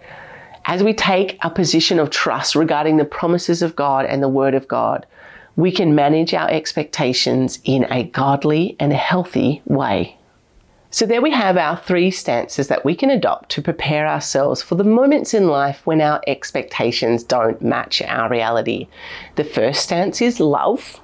As 0.63 0.83
we 0.83 0.93
take 0.93 1.37
a 1.41 1.49
position 1.49 1.99
of 1.99 2.09
trust 2.09 2.55
regarding 2.55 2.95
the 2.95 3.03
promises 3.03 3.61
of 3.61 3.75
God 3.75 4.05
and 4.05 4.23
the 4.23 4.29
Word 4.29 4.53
of 4.55 4.69
God, 4.69 5.05
we 5.57 5.69
can 5.69 5.93
manage 5.93 6.33
our 6.33 6.49
expectations 6.49 7.59
in 7.65 7.91
a 7.91 8.05
godly 8.05 8.77
and 8.79 8.93
healthy 8.93 9.61
way. 9.65 10.15
So, 10.91 11.05
there 11.05 11.21
we 11.21 11.31
have 11.31 11.57
our 11.57 11.75
three 11.75 12.09
stances 12.09 12.69
that 12.69 12.85
we 12.85 12.95
can 12.95 13.09
adopt 13.09 13.49
to 13.49 13.61
prepare 13.61 14.07
ourselves 14.07 14.61
for 14.61 14.75
the 14.75 14.85
moments 14.85 15.33
in 15.33 15.47
life 15.47 15.85
when 15.85 15.99
our 15.99 16.21
expectations 16.25 17.21
don't 17.21 17.61
match 17.61 18.01
our 18.01 18.29
reality. 18.29 18.87
The 19.35 19.43
first 19.43 19.83
stance 19.83 20.21
is 20.21 20.39
love. 20.39 21.01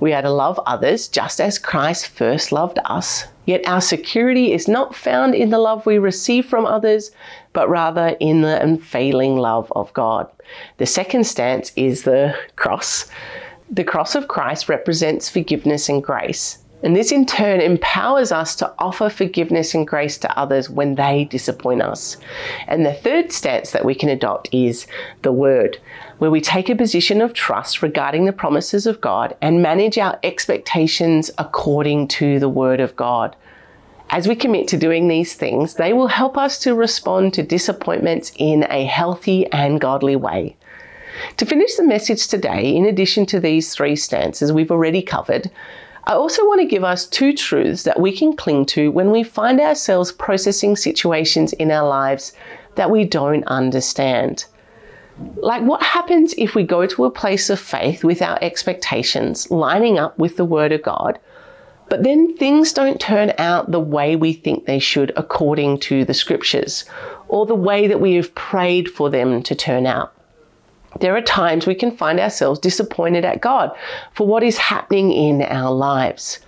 We 0.00 0.12
are 0.12 0.20
to 0.20 0.28
love 0.28 0.60
others 0.66 1.08
just 1.08 1.40
as 1.40 1.58
Christ 1.58 2.08
first 2.08 2.52
loved 2.52 2.78
us. 2.84 3.24
Yet 3.46 3.66
our 3.66 3.80
security 3.80 4.52
is 4.52 4.68
not 4.68 4.94
found 4.94 5.34
in 5.34 5.50
the 5.50 5.58
love 5.58 5.86
we 5.86 5.98
receive 5.98 6.46
from 6.46 6.66
others, 6.66 7.10
but 7.52 7.70
rather 7.70 8.16
in 8.20 8.42
the 8.42 8.60
unfailing 8.60 9.36
love 9.36 9.72
of 9.74 9.92
God. 9.94 10.30
The 10.76 10.86
second 10.86 11.24
stance 11.24 11.72
is 11.76 12.02
the 12.02 12.36
cross. 12.56 13.06
The 13.70 13.84
cross 13.84 14.14
of 14.14 14.28
Christ 14.28 14.68
represents 14.68 15.30
forgiveness 15.30 15.88
and 15.88 16.02
grace. 16.02 16.58
And 16.82 16.94
this 16.94 17.10
in 17.10 17.24
turn 17.24 17.60
empowers 17.60 18.30
us 18.30 18.54
to 18.56 18.72
offer 18.78 19.08
forgiveness 19.08 19.74
and 19.74 19.86
grace 19.86 20.18
to 20.18 20.38
others 20.38 20.68
when 20.68 20.94
they 20.94 21.24
disappoint 21.24 21.82
us. 21.82 22.18
And 22.68 22.84
the 22.84 22.92
third 22.92 23.32
stance 23.32 23.70
that 23.70 23.84
we 23.84 23.94
can 23.94 24.10
adopt 24.10 24.48
is 24.52 24.86
the 25.22 25.32
word, 25.32 25.78
where 26.18 26.30
we 26.30 26.40
take 26.40 26.68
a 26.68 26.74
position 26.74 27.20
of 27.20 27.34
trust 27.34 27.82
regarding 27.82 28.24
the 28.24 28.32
promises 28.32 28.86
of 28.86 29.00
God 29.00 29.36
and 29.42 29.62
manage 29.62 29.98
our 29.98 30.18
expectations 30.22 31.30
according 31.38 32.08
to 32.08 32.38
the 32.38 32.48
word 32.48 32.80
of 32.80 32.96
God. 32.96 33.36
As 34.10 34.28
we 34.28 34.36
commit 34.36 34.68
to 34.68 34.76
doing 34.76 35.08
these 35.08 35.34
things, 35.34 35.74
they 35.74 35.92
will 35.92 36.06
help 36.06 36.38
us 36.38 36.58
to 36.60 36.74
respond 36.74 37.34
to 37.34 37.42
disappointments 37.42 38.32
in 38.36 38.66
a 38.70 38.84
healthy 38.84 39.50
and 39.52 39.80
godly 39.80 40.16
way. 40.16 40.56
To 41.38 41.46
finish 41.46 41.74
the 41.74 41.82
message 41.82 42.28
today, 42.28 42.74
in 42.74 42.86
addition 42.86 43.26
to 43.26 43.40
these 43.40 43.74
three 43.74 43.96
stances 43.96 44.52
we've 44.52 44.70
already 44.70 45.02
covered, 45.02 45.50
I 46.04 46.12
also 46.12 46.46
want 46.46 46.60
to 46.60 46.66
give 46.66 46.84
us 46.84 47.06
two 47.06 47.32
truths 47.32 47.82
that 47.82 47.98
we 47.98 48.16
can 48.16 48.36
cling 48.36 48.64
to 48.66 48.92
when 48.92 49.10
we 49.10 49.24
find 49.24 49.60
ourselves 49.60 50.12
processing 50.12 50.76
situations 50.76 51.52
in 51.54 51.72
our 51.72 51.88
lives 51.88 52.32
that 52.76 52.90
we 52.90 53.04
don't 53.04 53.44
understand. 53.48 54.44
Like, 55.36 55.62
what 55.62 55.82
happens 55.82 56.34
if 56.36 56.54
we 56.54 56.62
go 56.62 56.86
to 56.86 57.04
a 57.04 57.10
place 57.10 57.48
of 57.50 57.58
faith 57.58 58.04
with 58.04 58.20
our 58.20 58.38
expectations 58.42 59.50
lining 59.50 59.98
up 59.98 60.18
with 60.18 60.36
the 60.36 60.44
Word 60.44 60.72
of 60.72 60.82
God, 60.82 61.18
but 61.88 62.02
then 62.02 62.36
things 62.36 62.72
don't 62.72 63.00
turn 63.00 63.32
out 63.38 63.70
the 63.70 63.80
way 63.80 64.16
we 64.16 64.32
think 64.32 64.66
they 64.66 64.78
should 64.78 65.12
according 65.16 65.78
to 65.80 66.04
the 66.04 66.14
Scriptures, 66.14 66.84
or 67.28 67.46
the 67.46 67.54
way 67.54 67.86
that 67.86 68.00
we 68.00 68.14
have 68.14 68.34
prayed 68.34 68.90
for 68.90 69.08
them 69.08 69.42
to 69.44 69.54
turn 69.54 69.86
out? 69.86 70.12
there 71.00 71.16
are 71.16 71.22
times 71.22 71.66
we 71.66 71.74
can 71.74 71.96
find 71.96 72.20
ourselves 72.20 72.58
disappointed 72.58 73.24
at 73.24 73.40
God 73.40 73.70
for 74.12 74.26
what 74.26 74.42
is 74.42 74.58
happening 74.58 75.12
in 75.12 75.42
our 75.42 75.72
lives. 75.72 76.40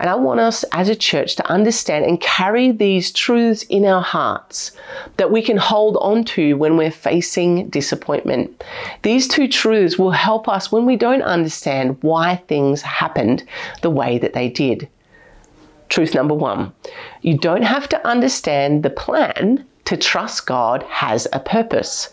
And 0.00 0.08
I 0.08 0.14
want 0.14 0.40
us 0.40 0.64
as 0.72 0.88
a 0.88 0.96
church 0.96 1.36
to 1.36 1.46
understand 1.46 2.06
and 2.06 2.18
carry 2.18 2.72
these 2.72 3.12
truths 3.12 3.64
in 3.64 3.84
our 3.84 4.00
hearts 4.00 4.72
that 5.18 5.30
we 5.30 5.42
can 5.42 5.58
hold 5.58 5.98
on 5.98 6.24
to 6.24 6.54
when 6.54 6.78
we're 6.78 6.90
facing 6.90 7.68
disappointment. 7.68 8.64
These 9.02 9.28
two 9.28 9.46
truths 9.46 9.98
will 9.98 10.10
help 10.10 10.48
us 10.48 10.72
when 10.72 10.86
we 10.86 10.96
don't 10.96 11.20
understand 11.20 11.98
why 12.02 12.36
things 12.48 12.80
happened 12.80 13.44
the 13.82 13.90
way 13.90 14.16
that 14.16 14.32
they 14.32 14.48
did. 14.48 14.88
Truth 15.90 16.14
number 16.14 16.34
one 16.34 16.72
you 17.20 17.36
don't 17.36 17.62
have 17.62 17.86
to 17.90 18.06
understand 18.06 18.82
the 18.82 18.90
plan 18.90 19.66
to 19.84 19.98
trust 19.98 20.46
God 20.46 20.82
has 20.84 21.28
a 21.34 21.40
purpose. 21.40 22.08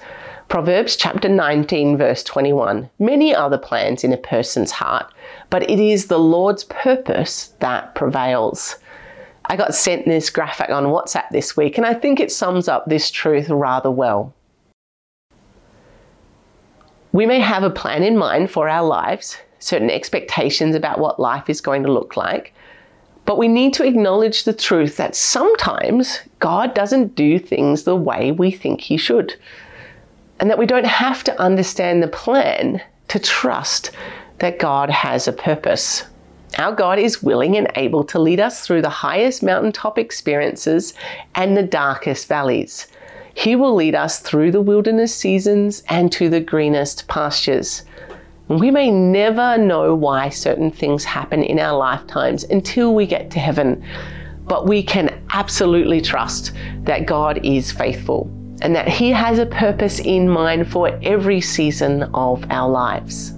Proverbs 0.49 0.95
chapter 0.95 1.27
19, 1.27 1.97
verse 1.97 2.23
21. 2.23 2.89
Many 2.99 3.35
are 3.35 3.49
the 3.49 3.57
plans 3.57 4.05
in 4.05 4.13
a 4.13 4.17
person's 4.17 4.71
heart, 4.71 5.13
but 5.49 5.69
it 5.69 5.77
is 5.77 6.07
the 6.07 6.19
Lord's 6.19 6.63
purpose 6.63 7.53
that 7.59 7.95
prevails. 7.95 8.77
I 9.47 9.57
got 9.57 9.75
sent 9.75 10.05
this 10.05 10.29
graphic 10.29 10.69
on 10.69 10.85
WhatsApp 10.85 11.29
this 11.31 11.57
week, 11.57 11.77
and 11.77 11.85
I 11.85 11.93
think 11.93 12.21
it 12.21 12.31
sums 12.31 12.69
up 12.69 12.85
this 12.85 13.11
truth 13.11 13.49
rather 13.49 13.91
well. 13.91 14.33
We 17.11 17.25
may 17.25 17.41
have 17.41 17.63
a 17.63 17.69
plan 17.69 18.01
in 18.03 18.17
mind 18.17 18.49
for 18.49 18.69
our 18.69 18.85
lives, 18.85 19.35
certain 19.59 19.89
expectations 19.89 20.75
about 20.75 20.99
what 20.99 21.19
life 21.19 21.49
is 21.49 21.59
going 21.59 21.83
to 21.83 21.91
look 21.91 22.15
like, 22.15 22.53
but 23.25 23.37
we 23.37 23.49
need 23.49 23.73
to 23.73 23.85
acknowledge 23.85 24.45
the 24.45 24.53
truth 24.53 24.95
that 24.95 25.13
sometimes 25.13 26.21
God 26.39 26.73
doesn't 26.73 27.15
do 27.15 27.37
things 27.37 27.83
the 27.83 27.97
way 27.97 28.31
we 28.31 28.49
think 28.49 28.79
He 28.79 28.95
should. 28.95 29.35
And 30.39 30.49
that 30.49 30.57
we 30.57 30.65
don't 30.65 30.85
have 30.85 31.23
to 31.25 31.41
understand 31.41 32.01
the 32.01 32.07
plan 32.07 32.81
to 33.07 33.19
trust 33.19 33.91
that 34.39 34.59
God 34.59 34.89
has 34.89 35.27
a 35.27 35.33
purpose. 35.33 36.03
Our 36.57 36.73
God 36.73 36.99
is 36.99 37.23
willing 37.23 37.57
and 37.57 37.71
able 37.75 38.03
to 38.05 38.19
lead 38.19 38.39
us 38.39 38.65
through 38.65 38.81
the 38.81 38.89
highest 38.89 39.43
mountaintop 39.43 39.97
experiences 39.97 40.93
and 41.35 41.55
the 41.55 41.63
darkest 41.63 42.27
valleys. 42.27 42.87
He 43.33 43.55
will 43.55 43.75
lead 43.75 43.95
us 43.95 44.19
through 44.19 44.51
the 44.51 44.61
wilderness 44.61 45.13
seasons 45.13 45.83
and 45.89 46.11
to 46.13 46.29
the 46.29 46.39
greenest 46.39 47.07
pastures. 47.07 47.83
We 48.47 48.71
may 48.71 48.89
never 48.89 49.57
know 49.57 49.93
why 49.93 50.29
certain 50.29 50.71
things 50.71 51.03
happen 51.03 51.43
in 51.43 51.59
our 51.59 51.77
lifetimes 51.77 52.45
until 52.45 52.95
we 52.95 53.05
get 53.05 53.29
to 53.31 53.39
heaven, 53.39 53.83
but 54.45 54.67
we 54.67 54.81
can 54.81 55.21
absolutely 55.31 56.01
trust 56.01 56.53
that 56.83 57.05
God 57.05 57.43
is 57.43 57.71
faithful 57.71 58.31
and 58.61 58.75
that 58.75 58.87
He 58.87 59.11
has 59.11 59.39
a 59.39 59.45
purpose 59.45 59.99
in 59.99 60.27
mind 60.27 60.71
for 60.71 60.97
every 61.03 61.41
season 61.41 62.03
of 62.13 62.45
our 62.49 62.69
lives. 62.69 63.33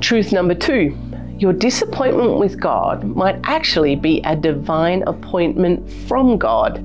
Truth 0.00 0.32
number 0.32 0.54
two 0.54 0.96
your 1.42 1.52
disappointment 1.52 2.38
with 2.38 2.60
God 2.60 3.02
might 3.02 3.36
actually 3.42 3.96
be 3.96 4.20
a 4.24 4.36
divine 4.36 5.02
appointment 5.08 5.90
from 6.06 6.38
God. 6.38 6.76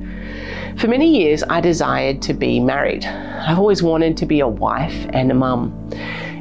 For 0.77 0.87
many 0.87 1.15
years, 1.15 1.43
I 1.47 1.61
desired 1.61 2.23
to 2.23 2.33
be 2.33 2.59
married. 2.59 3.05
I've 3.05 3.59
always 3.59 3.83
wanted 3.83 4.17
to 4.17 4.25
be 4.25 4.39
a 4.39 4.47
wife 4.47 5.05
and 5.13 5.29
a 5.29 5.35
mum. 5.35 5.71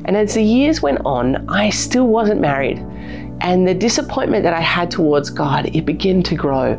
And 0.07 0.17
as 0.17 0.33
the 0.33 0.43
years 0.43 0.81
went 0.81 1.03
on, 1.05 1.47
I 1.51 1.69
still 1.69 2.07
wasn't 2.07 2.41
married. 2.41 2.79
And 3.43 3.69
the 3.69 3.75
disappointment 3.75 4.45
that 4.45 4.55
I 4.55 4.61
had 4.61 4.91
towards 4.91 5.29
God, 5.29 5.67
it 5.77 5.85
began 5.85 6.23
to 6.23 6.35
grow. 6.35 6.75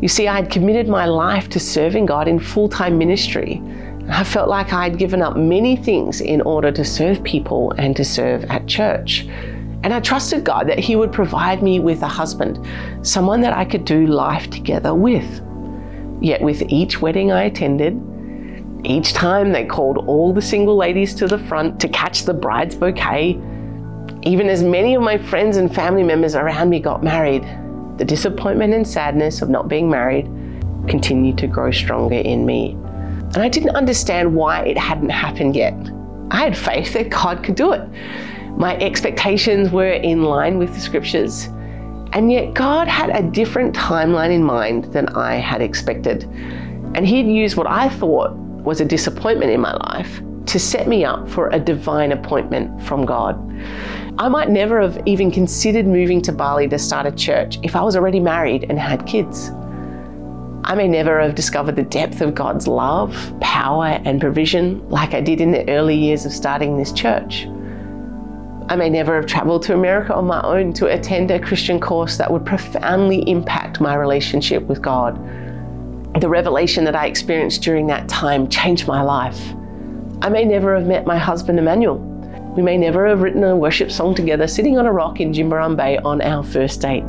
You 0.00 0.08
see, 0.08 0.28
I 0.28 0.36
had 0.36 0.50
committed 0.50 0.88
my 0.88 1.06
life 1.06 1.48
to 1.50 1.60
serving 1.60 2.06
God 2.06 2.28
in 2.28 2.38
full 2.38 2.68
time 2.68 2.98
ministry. 2.98 3.62
I 4.10 4.22
felt 4.22 4.48
like 4.48 4.72
I 4.72 4.84
had 4.84 4.98
given 4.98 5.22
up 5.22 5.36
many 5.36 5.76
things 5.76 6.20
in 6.20 6.42
order 6.42 6.70
to 6.72 6.84
serve 6.84 7.22
people 7.24 7.72
and 7.78 7.96
to 7.96 8.04
serve 8.04 8.44
at 8.44 8.66
church. 8.66 9.26
And 9.82 9.94
I 9.94 10.00
trusted 10.00 10.44
God 10.44 10.68
that 10.68 10.78
He 10.78 10.96
would 10.96 11.12
provide 11.12 11.62
me 11.62 11.80
with 11.80 12.02
a 12.02 12.08
husband, 12.08 12.66
someone 13.06 13.40
that 13.42 13.56
I 13.56 13.64
could 13.64 13.84
do 13.84 14.06
life 14.06 14.50
together 14.50 14.94
with. 14.94 15.42
Yet, 16.20 16.42
with 16.42 16.62
each 16.68 17.00
wedding 17.00 17.32
I 17.32 17.44
attended, 17.44 18.00
each 18.84 19.14
time 19.14 19.52
they 19.52 19.64
called 19.64 19.98
all 20.06 20.32
the 20.32 20.42
single 20.42 20.76
ladies 20.76 21.14
to 21.14 21.26
the 21.26 21.38
front 21.38 21.80
to 21.80 21.88
catch 21.88 22.24
the 22.24 22.34
bride's 22.34 22.74
bouquet. 22.74 23.40
Even 24.22 24.48
as 24.48 24.62
many 24.62 24.94
of 24.94 25.02
my 25.02 25.16
friends 25.16 25.56
and 25.56 25.74
family 25.74 26.02
members 26.02 26.34
around 26.34 26.68
me 26.68 26.80
got 26.80 27.02
married, 27.02 27.44
the 27.96 28.04
disappointment 28.04 28.74
and 28.74 28.86
sadness 28.86 29.42
of 29.42 29.48
not 29.48 29.68
being 29.68 29.88
married 29.88 30.24
continued 30.88 31.38
to 31.38 31.46
grow 31.46 31.70
stronger 31.70 32.16
in 32.16 32.44
me. 32.44 32.72
And 32.72 33.38
I 33.38 33.48
didn't 33.48 33.76
understand 33.76 34.34
why 34.34 34.64
it 34.64 34.76
hadn't 34.76 35.10
happened 35.10 35.56
yet. 35.56 35.74
I 36.30 36.38
had 36.38 36.56
faith 36.56 36.92
that 36.94 37.10
God 37.10 37.42
could 37.44 37.54
do 37.54 37.72
it. 37.72 37.88
My 38.56 38.76
expectations 38.78 39.70
were 39.70 39.92
in 39.92 40.22
line 40.22 40.58
with 40.58 40.74
the 40.74 40.80
scriptures. 40.80 41.46
And 42.12 42.30
yet, 42.30 42.54
God 42.54 42.86
had 42.86 43.10
a 43.10 43.22
different 43.22 43.74
timeline 43.74 44.32
in 44.32 44.44
mind 44.44 44.84
than 44.92 45.08
I 45.10 45.34
had 45.34 45.60
expected. 45.60 46.24
And 46.94 47.06
He'd 47.06 47.26
used 47.26 47.56
what 47.56 47.66
I 47.66 47.88
thought 47.88 48.34
was 48.36 48.80
a 48.80 48.84
disappointment 48.84 49.50
in 49.50 49.60
my 49.60 49.72
life 49.72 50.20
to 50.46 50.58
set 50.58 50.88
me 50.88 51.04
up 51.04 51.28
for 51.28 51.48
a 51.48 51.58
divine 51.58 52.12
appointment 52.12 52.82
from 52.82 53.04
God. 53.04 53.36
I 54.18 54.28
might 54.28 54.50
never 54.50 54.80
have 54.80 55.00
even 55.06 55.30
considered 55.30 55.86
moving 55.86 56.22
to 56.22 56.32
Bali 56.32 56.68
to 56.68 56.78
start 56.78 57.06
a 57.06 57.12
church 57.12 57.58
if 57.62 57.74
I 57.74 57.82
was 57.82 57.96
already 57.96 58.20
married 58.20 58.66
and 58.68 58.78
had 58.78 59.06
kids. 59.06 59.50
I 60.64 60.74
may 60.74 60.88
never 60.88 61.20
have 61.20 61.34
discovered 61.34 61.76
the 61.76 61.82
depth 61.82 62.20
of 62.20 62.34
God's 62.34 62.66
love, 62.66 63.34
power, 63.40 64.00
and 64.04 64.20
provision 64.20 64.88
like 64.88 65.12
I 65.14 65.20
did 65.20 65.40
in 65.40 65.50
the 65.50 65.68
early 65.68 65.96
years 65.96 66.24
of 66.24 66.32
starting 66.32 66.76
this 66.76 66.92
church. 66.92 67.46
I 68.68 68.76
may 68.76 68.88
never 68.88 69.16
have 69.16 69.26
traveled 69.26 69.62
to 69.64 69.74
America 69.74 70.14
on 70.14 70.26
my 70.26 70.40
own 70.42 70.72
to 70.74 70.86
attend 70.86 71.30
a 71.30 71.38
Christian 71.38 71.78
course 71.80 72.16
that 72.16 72.32
would 72.32 72.46
profoundly 72.46 73.28
impact 73.28 73.80
my 73.80 73.94
relationship 73.94 74.62
with 74.62 74.80
God 74.80 75.18
the 76.20 76.28
revelation 76.28 76.84
that 76.84 76.94
I 76.94 77.06
experienced 77.06 77.62
during 77.62 77.88
that 77.88 78.08
time 78.08 78.48
changed 78.48 78.86
my 78.86 79.02
life. 79.02 79.52
I 80.22 80.28
may 80.28 80.44
never 80.44 80.74
have 80.74 80.86
met 80.86 81.06
my 81.06 81.18
husband 81.18 81.58
Emmanuel. 81.58 81.98
We 82.56 82.62
may 82.62 82.76
never 82.76 83.06
have 83.06 83.20
written 83.20 83.42
a 83.42 83.56
worship 83.56 83.90
song 83.90 84.14
together 84.14 84.46
sitting 84.46 84.78
on 84.78 84.86
a 84.86 84.92
rock 84.92 85.20
in 85.20 85.32
Jimbaran 85.32 85.76
Bay 85.76 85.98
on 85.98 86.22
our 86.22 86.42
first 86.42 86.80
date. 86.80 87.08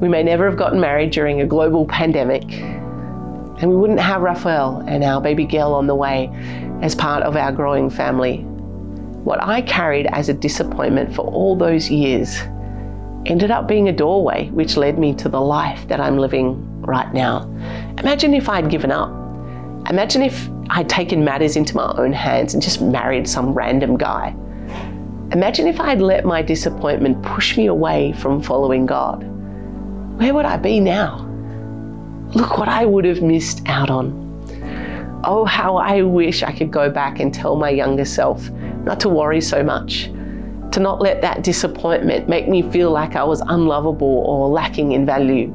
We 0.00 0.08
may 0.08 0.22
never 0.22 0.46
have 0.46 0.58
gotten 0.58 0.80
married 0.80 1.10
during 1.10 1.40
a 1.40 1.46
global 1.46 1.86
pandemic. 1.86 2.44
And 2.52 3.68
we 3.68 3.76
wouldn't 3.76 4.00
have 4.00 4.22
Raphael 4.22 4.82
and 4.88 5.04
our 5.04 5.20
baby 5.20 5.44
girl 5.44 5.74
on 5.74 5.86
the 5.86 5.94
way 5.94 6.28
as 6.82 6.94
part 6.94 7.22
of 7.22 7.36
our 7.36 7.52
growing 7.52 7.90
family. 7.90 8.38
What 9.22 9.40
I 9.40 9.62
carried 9.62 10.06
as 10.06 10.28
a 10.28 10.34
disappointment 10.34 11.14
for 11.14 11.22
all 11.26 11.54
those 11.54 11.88
years 11.88 12.40
ended 13.26 13.52
up 13.52 13.68
being 13.68 13.88
a 13.88 13.92
doorway 13.92 14.48
which 14.48 14.76
led 14.76 14.98
me 14.98 15.14
to 15.14 15.28
the 15.28 15.40
life 15.40 15.86
that 15.86 16.00
I'm 16.00 16.18
living 16.18 16.80
right 16.80 17.12
now. 17.14 17.42
Imagine 17.98 18.34
if 18.34 18.48
I'd 18.48 18.68
given 18.70 18.90
up. 18.90 19.10
Imagine 19.88 20.22
if 20.22 20.48
I'd 20.74 20.88
taken 20.88 21.22
matters 21.22 21.54
into 21.54 21.76
my 21.76 21.94
own 21.98 22.14
hands 22.14 22.54
and 22.54 22.62
just 22.62 22.80
married 22.80 23.28
some 23.28 23.52
random 23.52 23.98
guy. 23.98 24.34
Imagine 25.30 25.66
if 25.66 25.78
I'd 25.78 26.00
let 26.00 26.24
my 26.24 26.40
disappointment 26.40 27.22
push 27.22 27.58
me 27.58 27.66
away 27.66 28.14
from 28.14 28.40
following 28.40 28.86
God. 28.86 29.22
Where 30.18 30.32
would 30.32 30.46
I 30.46 30.56
be 30.56 30.80
now? 30.80 31.28
Look 32.32 32.56
what 32.56 32.70
I 32.70 32.86
would 32.86 33.04
have 33.04 33.20
missed 33.20 33.60
out 33.66 33.90
on. 33.90 35.20
Oh, 35.24 35.44
how 35.44 35.76
I 35.76 36.00
wish 36.00 36.42
I 36.42 36.52
could 36.52 36.70
go 36.70 36.88
back 36.88 37.20
and 37.20 37.34
tell 37.34 37.54
my 37.56 37.68
younger 37.68 38.06
self 38.06 38.48
not 38.84 38.98
to 39.00 39.10
worry 39.10 39.42
so 39.42 39.62
much, 39.62 40.04
to 40.72 40.80
not 40.80 41.02
let 41.02 41.20
that 41.20 41.44
disappointment 41.44 42.30
make 42.30 42.48
me 42.48 42.62
feel 42.70 42.90
like 42.90 43.14
I 43.14 43.24
was 43.24 43.42
unlovable 43.42 44.24
or 44.26 44.48
lacking 44.48 44.92
in 44.92 45.04
value. 45.04 45.54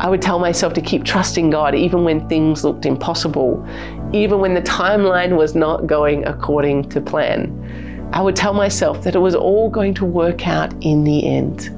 I 0.00 0.08
would 0.08 0.22
tell 0.22 0.38
myself 0.38 0.74
to 0.74 0.80
keep 0.80 1.04
trusting 1.04 1.50
God 1.50 1.74
even 1.74 2.04
when 2.04 2.28
things 2.28 2.62
looked 2.64 2.86
impossible, 2.86 3.66
even 4.12 4.38
when 4.38 4.54
the 4.54 4.62
timeline 4.62 5.36
was 5.36 5.54
not 5.54 5.86
going 5.86 6.26
according 6.26 6.88
to 6.88 7.00
plan. 7.00 8.08
I 8.12 8.22
would 8.22 8.36
tell 8.36 8.54
myself 8.54 9.02
that 9.04 9.14
it 9.14 9.18
was 9.18 9.34
all 9.34 9.68
going 9.68 9.92
to 9.94 10.06
work 10.06 10.48
out 10.48 10.72
in 10.82 11.04
the 11.04 11.26
end. 11.26 11.74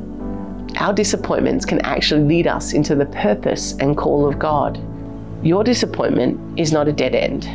Our 0.79 0.93
disappointments 0.93 1.65
can 1.65 1.81
actually 1.81 2.23
lead 2.23 2.47
us 2.47 2.73
into 2.73 2.95
the 2.95 3.07
purpose 3.07 3.73
and 3.81 3.97
call 3.97 4.29
of 4.29 4.39
God. 4.39 4.81
Your 5.45 5.65
disappointment 5.65 6.59
is 6.59 6.73
not 6.73 6.87
a 6.87 6.93
dead 6.93 7.17
end, 7.17 7.49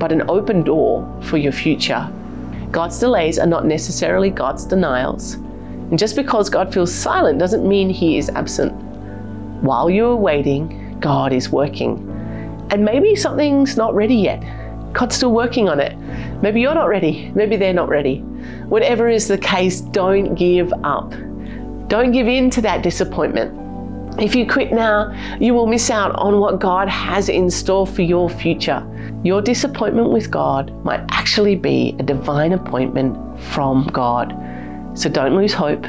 but 0.00 0.10
an 0.10 0.28
open 0.28 0.64
door 0.64 1.06
for 1.22 1.36
your 1.36 1.52
future. 1.52 2.10
God's 2.72 2.98
delays 2.98 3.38
are 3.38 3.46
not 3.46 3.66
necessarily 3.66 4.30
God's 4.30 4.64
denials. 4.64 5.34
And 5.34 5.98
just 5.98 6.16
because 6.16 6.50
God 6.50 6.74
feels 6.74 6.92
silent 6.92 7.38
doesn't 7.38 7.66
mean 7.66 7.88
He 7.88 8.18
is 8.18 8.28
absent. 8.30 8.72
While 9.62 9.88
you're 9.88 10.16
waiting, 10.16 10.98
God 11.00 11.32
is 11.32 11.50
working. 11.50 12.04
And 12.70 12.84
maybe 12.84 13.16
something's 13.16 13.76
not 13.76 13.94
ready 13.94 14.14
yet. 14.14 14.42
God's 14.92 15.16
still 15.16 15.32
working 15.32 15.68
on 15.68 15.80
it. 15.80 15.96
Maybe 16.42 16.60
you're 16.60 16.74
not 16.74 16.88
ready. 16.88 17.30
Maybe 17.34 17.56
they're 17.56 17.72
not 17.72 17.88
ready. 17.88 18.20
Whatever 18.68 19.08
is 19.08 19.28
the 19.28 19.38
case, 19.38 19.80
don't 19.80 20.34
give 20.34 20.72
up. 20.84 21.10
Don't 21.88 22.12
give 22.12 22.26
in 22.26 22.50
to 22.50 22.60
that 22.62 22.82
disappointment. 22.82 23.54
If 24.20 24.34
you 24.34 24.46
quit 24.46 24.72
now, 24.72 25.12
you 25.38 25.54
will 25.54 25.66
miss 25.66 25.90
out 25.90 26.14
on 26.16 26.40
what 26.40 26.58
God 26.58 26.88
has 26.88 27.28
in 27.28 27.50
store 27.50 27.86
for 27.86 28.02
your 28.02 28.28
future. 28.28 28.84
Your 29.22 29.40
disappointment 29.40 30.10
with 30.10 30.30
God 30.30 30.72
might 30.84 31.04
actually 31.10 31.54
be 31.54 31.94
a 31.98 32.02
divine 32.02 32.52
appointment 32.52 33.16
from 33.40 33.86
God. 33.88 34.34
So 34.94 35.08
don't 35.08 35.36
lose 35.36 35.52
hope. 35.52 35.86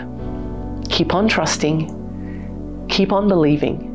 Keep 0.90 1.14
on 1.14 1.28
trusting 1.28 2.00
Keep 2.90 3.12
on 3.14 3.28
believing. 3.28 3.89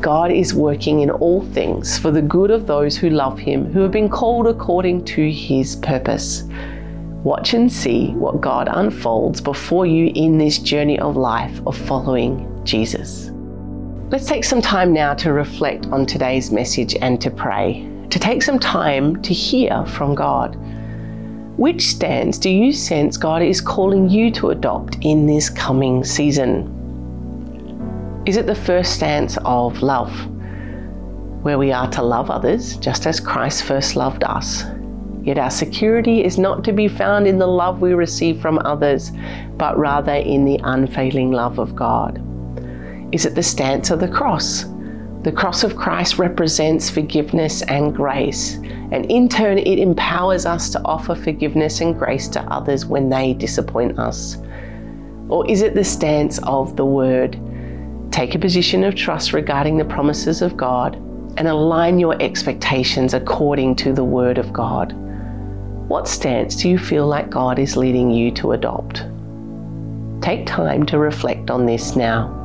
God 0.00 0.32
is 0.32 0.54
working 0.54 1.00
in 1.00 1.10
all 1.10 1.44
things 1.46 1.98
for 1.98 2.10
the 2.10 2.22
good 2.22 2.50
of 2.50 2.66
those 2.66 2.96
who 2.96 3.10
love 3.10 3.38
Him, 3.38 3.70
who 3.70 3.80
have 3.80 3.90
been 3.90 4.08
called 4.08 4.46
according 4.46 5.04
to 5.06 5.30
His 5.30 5.76
purpose. 5.76 6.44
Watch 7.22 7.52
and 7.52 7.70
see 7.70 8.12
what 8.12 8.40
God 8.40 8.68
unfolds 8.72 9.42
before 9.42 9.84
you 9.84 10.10
in 10.14 10.38
this 10.38 10.58
journey 10.58 10.98
of 10.98 11.16
life 11.16 11.60
of 11.66 11.76
following 11.76 12.62
Jesus. 12.64 13.30
Let's 14.10 14.26
take 14.26 14.44
some 14.44 14.62
time 14.62 14.94
now 14.94 15.12
to 15.14 15.34
reflect 15.34 15.86
on 15.88 16.06
today's 16.06 16.50
message 16.50 16.96
and 17.02 17.20
to 17.20 17.30
pray, 17.30 17.86
to 18.08 18.18
take 18.18 18.42
some 18.42 18.58
time 18.58 19.20
to 19.20 19.34
hear 19.34 19.84
from 19.84 20.14
God. 20.14 20.56
Which 21.58 21.88
stance 21.88 22.38
do 22.38 22.48
you 22.48 22.72
sense 22.72 23.18
God 23.18 23.42
is 23.42 23.60
calling 23.60 24.08
you 24.08 24.30
to 24.32 24.48
adopt 24.48 24.96
in 25.02 25.26
this 25.26 25.50
coming 25.50 26.04
season? 26.04 26.79
Is 28.26 28.36
it 28.36 28.44
the 28.44 28.54
first 28.54 28.92
stance 28.92 29.38
of 29.46 29.82
love, 29.82 30.12
where 31.42 31.56
we 31.56 31.72
are 31.72 31.90
to 31.92 32.02
love 32.02 32.30
others 32.30 32.76
just 32.76 33.06
as 33.06 33.18
Christ 33.18 33.64
first 33.64 33.96
loved 33.96 34.24
us? 34.24 34.64
Yet 35.22 35.38
our 35.38 35.50
security 35.50 36.22
is 36.22 36.38
not 36.38 36.62
to 36.64 36.72
be 36.72 36.86
found 36.86 37.26
in 37.26 37.38
the 37.38 37.46
love 37.46 37.80
we 37.80 37.94
receive 37.94 38.38
from 38.38 38.58
others, 38.58 39.10
but 39.56 39.78
rather 39.78 40.12
in 40.12 40.44
the 40.44 40.60
unfailing 40.64 41.32
love 41.32 41.58
of 41.58 41.74
God. 41.74 42.22
Is 43.10 43.24
it 43.24 43.34
the 43.34 43.42
stance 43.42 43.90
of 43.90 44.00
the 44.00 44.08
cross? 44.08 44.66
The 45.22 45.32
cross 45.32 45.64
of 45.64 45.76
Christ 45.76 46.18
represents 46.18 46.90
forgiveness 46.90 47.62
and 47.62 47.94
grace, 47.94 48.56
and 48.92 49.10
in 49.10 49.30
turn, 49.30 49.56
it 49.56 49.78
empowers 49.78 50.44
us 50.44 50.68
to 50.70 50.82
offer 50.84 51.14
forgiveness 51.14 51.80
and 51.80 51.98
grace 51.98 52.28
to 52.28 52.40
others 52.52 52.84
when 52.84 53.08
they 53.08 53.32
disappoint 53.32 53.98
us. 53.98 54.36
Or 55.30 55.48
is 55.50 55.62
it 55.62 55.74
the 55.74 55.84
stance 55.84 56.38
of 56.42 56.76
the 56.76 56.84
Word? 56.84 57.38
Take 58.10 58.34
a 58.34 58.38
position 58.38 58.82
of 58.82 58.96
trust 58.96 59.32
regarding 59.32 59.76
the 59.76 59.84
promises 59.84 60.42
of 60.42 60.56
God 60.56 60.96
and 61.36 61.46
align 61.46 62.00
your 62.00 62.20
expectations 62.20 63.14
according 63.14 63.76
to 63.76 63.92
the 63.92 64.04
Word 64.04 64.36
of 64.36 64.52
God. 64.52 64.92
What 65.88 66.08
stance 66.08 66.56
do 66.56 66.68
you 66.68 66.78
feel 66.78 67.06
like 67.06 67.30
God 67.30 67.58
is 67.58 67.76
leading 67.76 68.10
you 68.10 68.32
to 68.32 68.52
adopt? 68.52 69.04
Take 70.22 70.44
time 70.44 70.84
to 70.86 70.98
reflect 70.98 71.50
on 71.50 71.66
this 71.66 71.94
now. 71.94 72.36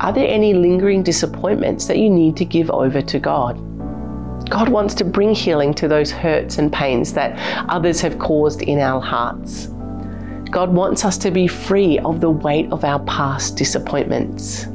Are 0.00 0.12
there 0.12 0.28
any 0.28 0.52
lingering 0.54 1.02
disappointments 1.02 1.86
that 1.86 1.98
you 1.98 2.10
need 2.10 2.36
to 2.38 2.44
give 2.44 2.70
over 2.70 3.00
to 3.02 3.18
God? 3.20 3.69
God 4.50 4.68
wants 4.68 4.94
to 4.94 5.04
bring 5.04 5.32
healing 5.32 5.72
to 5.74 5.86
those 5.86 6.10
hurts 6.10 6.58
and 6.58 6.72
pains 6.72 7.12
that 7.12 7.38
others 7.70 8.00
have 8.00 8.18
caused 8.18 8.62
in 8.62 8.80
our 8.80 9.00
hearts. 9.00 9.68
God 10.50 10.72
wants 10.72 11.04
us 11.04 11.16
to 11.18 11.30
be 11.30 11.46
free 11.46 12.00
of 12.00 12.20
the 12.20 12.30
weight 12.30 12.70
of 12.72 12.84
our 12.84 12.98
past 13.04 13.56
disappointments. 13.56 14.66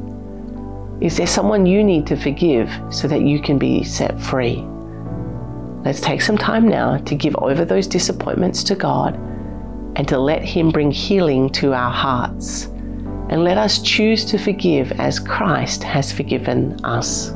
Is 1.02 1.18
there 1.18 1.26
someone 1.26 1.66
you 1.66 1.84
need 1.84 2.06
to 2.06 2.16
forgive 2.16 2.70
so 2.90 3.06
that 3.06 3.20
you 3.20 3.38
can 3.38 3.58
be 3.58 3.84
set 3.84 4.18
free? 4.18 4.64
Let's 5.84 6.00
take 6.00 6.22
some 6.22 6.38
time 6.38 6.66
now 6.66 6.96
to 6.96 7.14
give 7.14 7.36
over 7.36 7.66
those 7.66 7.86
disappointments 7.86 8.64
to 8.64 8.74
God 8.74 9.14
and 9.96 10.08
to 10.08 10.18
let 10.18 10.42
Him 10.42 10.70
bring 10.70 10.90
healing 10.90 11.50
to 11.50 11.74
our 11.74 11.92
hearts 11.92 12.64
and 13.28 13.44
let 13.44 13.58
us 13.58 13.82
choose 13.82 14.24
to 14.24 14.38
forgive 14.38 14.92
as 14.98 15.18
Christ 15.18 15.82
has 15.82 16.10
forgiven 16.10 16.82
us. 16.82 17.35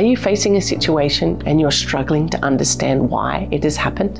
Are 0.00 0.12
you 0.12 0.16
facing 0.16 0.56
a 0.56 0.62
situation 0.62 1.42
and 1.44 1.60
you're 1.60 1.70
struggling 1.70 2.26
to 2.30 2.42
understand 2.42 3.10
why 3.10 3.46
it 3.50 3.62
has 3.64 3.76
happened? 3.76 4.16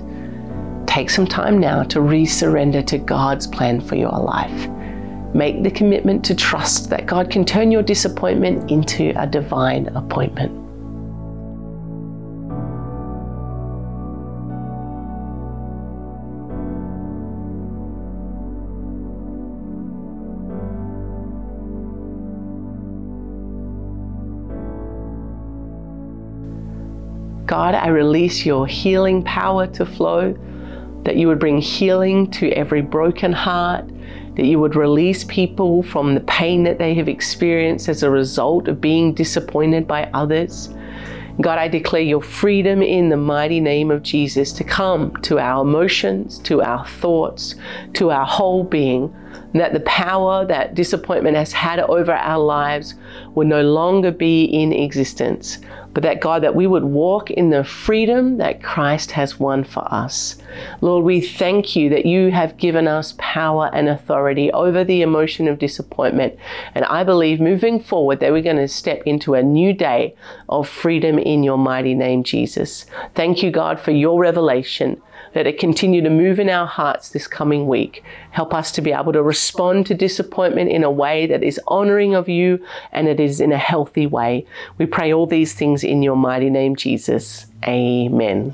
Take 0.87 1.09
some 1.09 1.27
time 1.27 1.59
now 1.59 1.85
to 1.85 2.01
resurrender 2.01 2.87
to 2.87 2.99
God's 2.99 3.47
plan 3.47 3.81
for 3.81 3.95
your 3.95 4.11
life. 4.11 4.69
Make 5.35 5.63
the 5.63 5.71
commitment 5.71 6.23
to 6.27 6.35
trust 6.35 6.91
that 6.91 7.07
God 7.07 7.31
can 7.31 7.47
turn 7.47 7.73
your 7.73 7.83
disappointment 7.83 8.71
into 8.71 9.15
a 9.17 9.27
divine 9.27 9.87
appointment. 9.97 10.60
God, 27.51 27.75
I 27.75 27.89
release 27.89 28.47
your 28.47 28.65
healing 28.65 29.25
power 29.25 29.67
to 29.67 29.85
flow 29.85 30.39
that 31.03 31.17
you 31.17 31.27
would 31.27 31.41
bring 31.41 31.61
healing 31.61 32.31
to 32.31 32.49
every 32.53 32.81
broken 32.81 33.33
heart, 33.33 33.85
that 34.37 34.45
you 34.45 34.61
would 34.61 34.77
release 34.77 35.25
people 35.25 35.83
from 35.83 36.15
the 36.15 36.21
pain 36.21 36.63
that 36.63 36.79
they 36.79 36.95
have 36.95 37.09
experienced 37.09 37.89
as 37.89 38.05
a 38.05 38.11
result 38.11 38.69
of 38.69 38.81
being 38.81 39.13
disappointed 39.15 39.89
by 39.89 40.09
others. 40.15 40.73
God, 41.41 41.59
I 41.59 41.67
declare 41.67 42.03
your 42.03 42.23
freedom 42.23 42.83
in 42.83 43.09
the 43.09 43.17
mighty 43.17 43.59
name 43.59 43.91
of 43.91 44.05
Jesus 44.05 44.53
to 44.53 44.63
come 44.63 45.17
to 45.23 45.41
our 45.41 45.63
emotions, 45.63 46.39
to 46.41 46.63
our 46.63 46.87
thoughts, 46.87 47.57
to 47.95 48.13
our 48.13 48.27
whole 48.27 48.63
being, 48.63 49.13
that 49.55 49.73
the 49.73 49.81
power 49.81 50.47
that 50.47 50.77
disappointment 50.77 51.37
has 51.37 51.51
had 51.51 51.81
over 51.81 52.13
our 52.13 52.39
lives 52.39 52.95
will 53.35 53.49
no 53.49 53.63
longer 53.63 54.13
be 54.13 54.45
in 54.45 54.73
existence 54.73 55.59
but 56.01 56.09
that 56.09 56.21
God, 56.21 56.43
that 56.43 56.55
we 56.55 56.67
would 56.67 56.85
walk 56.85 57.31
in 57.31 57.51
the 57.51 57.63
freedom 57.63 58.39
that 58.39 58.63
Christ 58.63 59.11
has 59.11 59.39
won 59.39 59.65
for 59.65 59.87
us. 59.93 60.37
Lord, 60.81 61.05
we 61.05 61.21
thank 61.21 61.77
you 61.77 61.91
that 61.91 62.07
you 62.07 62.31
have 62.31 62.57
given 62.57 62.89
us 62.89 63.15
power 63.19 63.71
and 63.75 63.87
authority 63.87 64.51
over 64.53 64.83
the 64.83 65.03
emotion 65.03 65.47
of 65.47 65.59
disappointment. 65.59 66.39
And 66.75 66.87
I 66.87 67.05
believe 67.05 67.39
moving 67.39 67.81
forward 67.81 68.21
that 68.21 68.33
we're 68.33 68.41
going 68.41 68.57
to 68.57 68.67
step 68.67 69.03
into 69.05 69.35
a 69.35 69.43
new 69.43 69.75
day 69.75 70.15
of 70.49 70.71
freedom 70.71 71.19
in 71.19 71.43
your 71.43 71.59
mighty 71.59 71.95
name, 71.95 72.25
Jesus. 72.25 72.87
Thank 73.15 73.43
you, 73.43 73.51
God, 73.51 73.79
for 73.79 73.91
your 73.91 74.19
revelation. 74.19 75.03
Let 75.35 75.47
it 75.47 75.59
continue 75.59 76.03
to 76.03 76.11
move 76.11 76.41
in 76.41 76.49
our 76.49 76.67
hearts 76.67 77.11
this 77.11 77.27
coming 77.27 77.67
week. 77.67 78.03
Help 78.31 78.53
us 78.53 78.73
to 78.73 78.83
be 78.83 78.93
able 78.93 79.13
to 79.13 79.23
respond 79.23 79.87
to 79.87 79.95
disappointment 79.95 80.71
in 80.71 80.83
a 80.83 80.91
way 80.91 81.27
that 81.27 81.43
is 81.43 81.61
honoring 81.69 82.15
of 82.15 82.29
you 82.29 82.65
and 82.93 83.09
it 83.09 83.21
is 83.21 83.41
in 83.41 83.53
a 83.53 83.59
healthy 83.59 84.07
way. 84.07 84.47
We 84.79 84.87
pray 84.87 85.13
all 85.13 85.27
these 85.27 85.55
things 85.55 85.85
in 85.85 86.03
your 86.03 86.17
mighty 86.17 86.51
name, 86.51 86.77
Jesus. 86.77 87.47
Amen. 87.65 88.53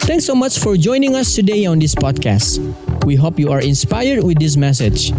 Thanks 0.00 0.26
so 0.26 0.34
much 0.34 0.58
for 0.58 0.76
joining 0.76 1.14
us 1.14 1.34
today 1.34 1.64
on 1.66 1.78
this 1.78 1.94
podcast. 1.94 2.58
We 3.04 3.16
hope 3.16 3.38
you 3.38 3.50
are 3.50 3.60
inspired 3.60 4.24
with 4.24 4.38
this 4.38 4.56
message. 4.56 5.12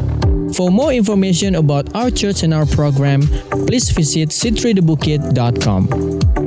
For 0.56 0.70
more 0.70 0.94
information 0.94 1.56
about 1.56 1.96
our 1.96 2.12
church 2.12 2.44
and 2.44 2.54
our 2.54 2.68
program, 2.68 3.22
please 3.66 3.90
visit 3.90 4.30
c3thebukit.com. 4.30 6.43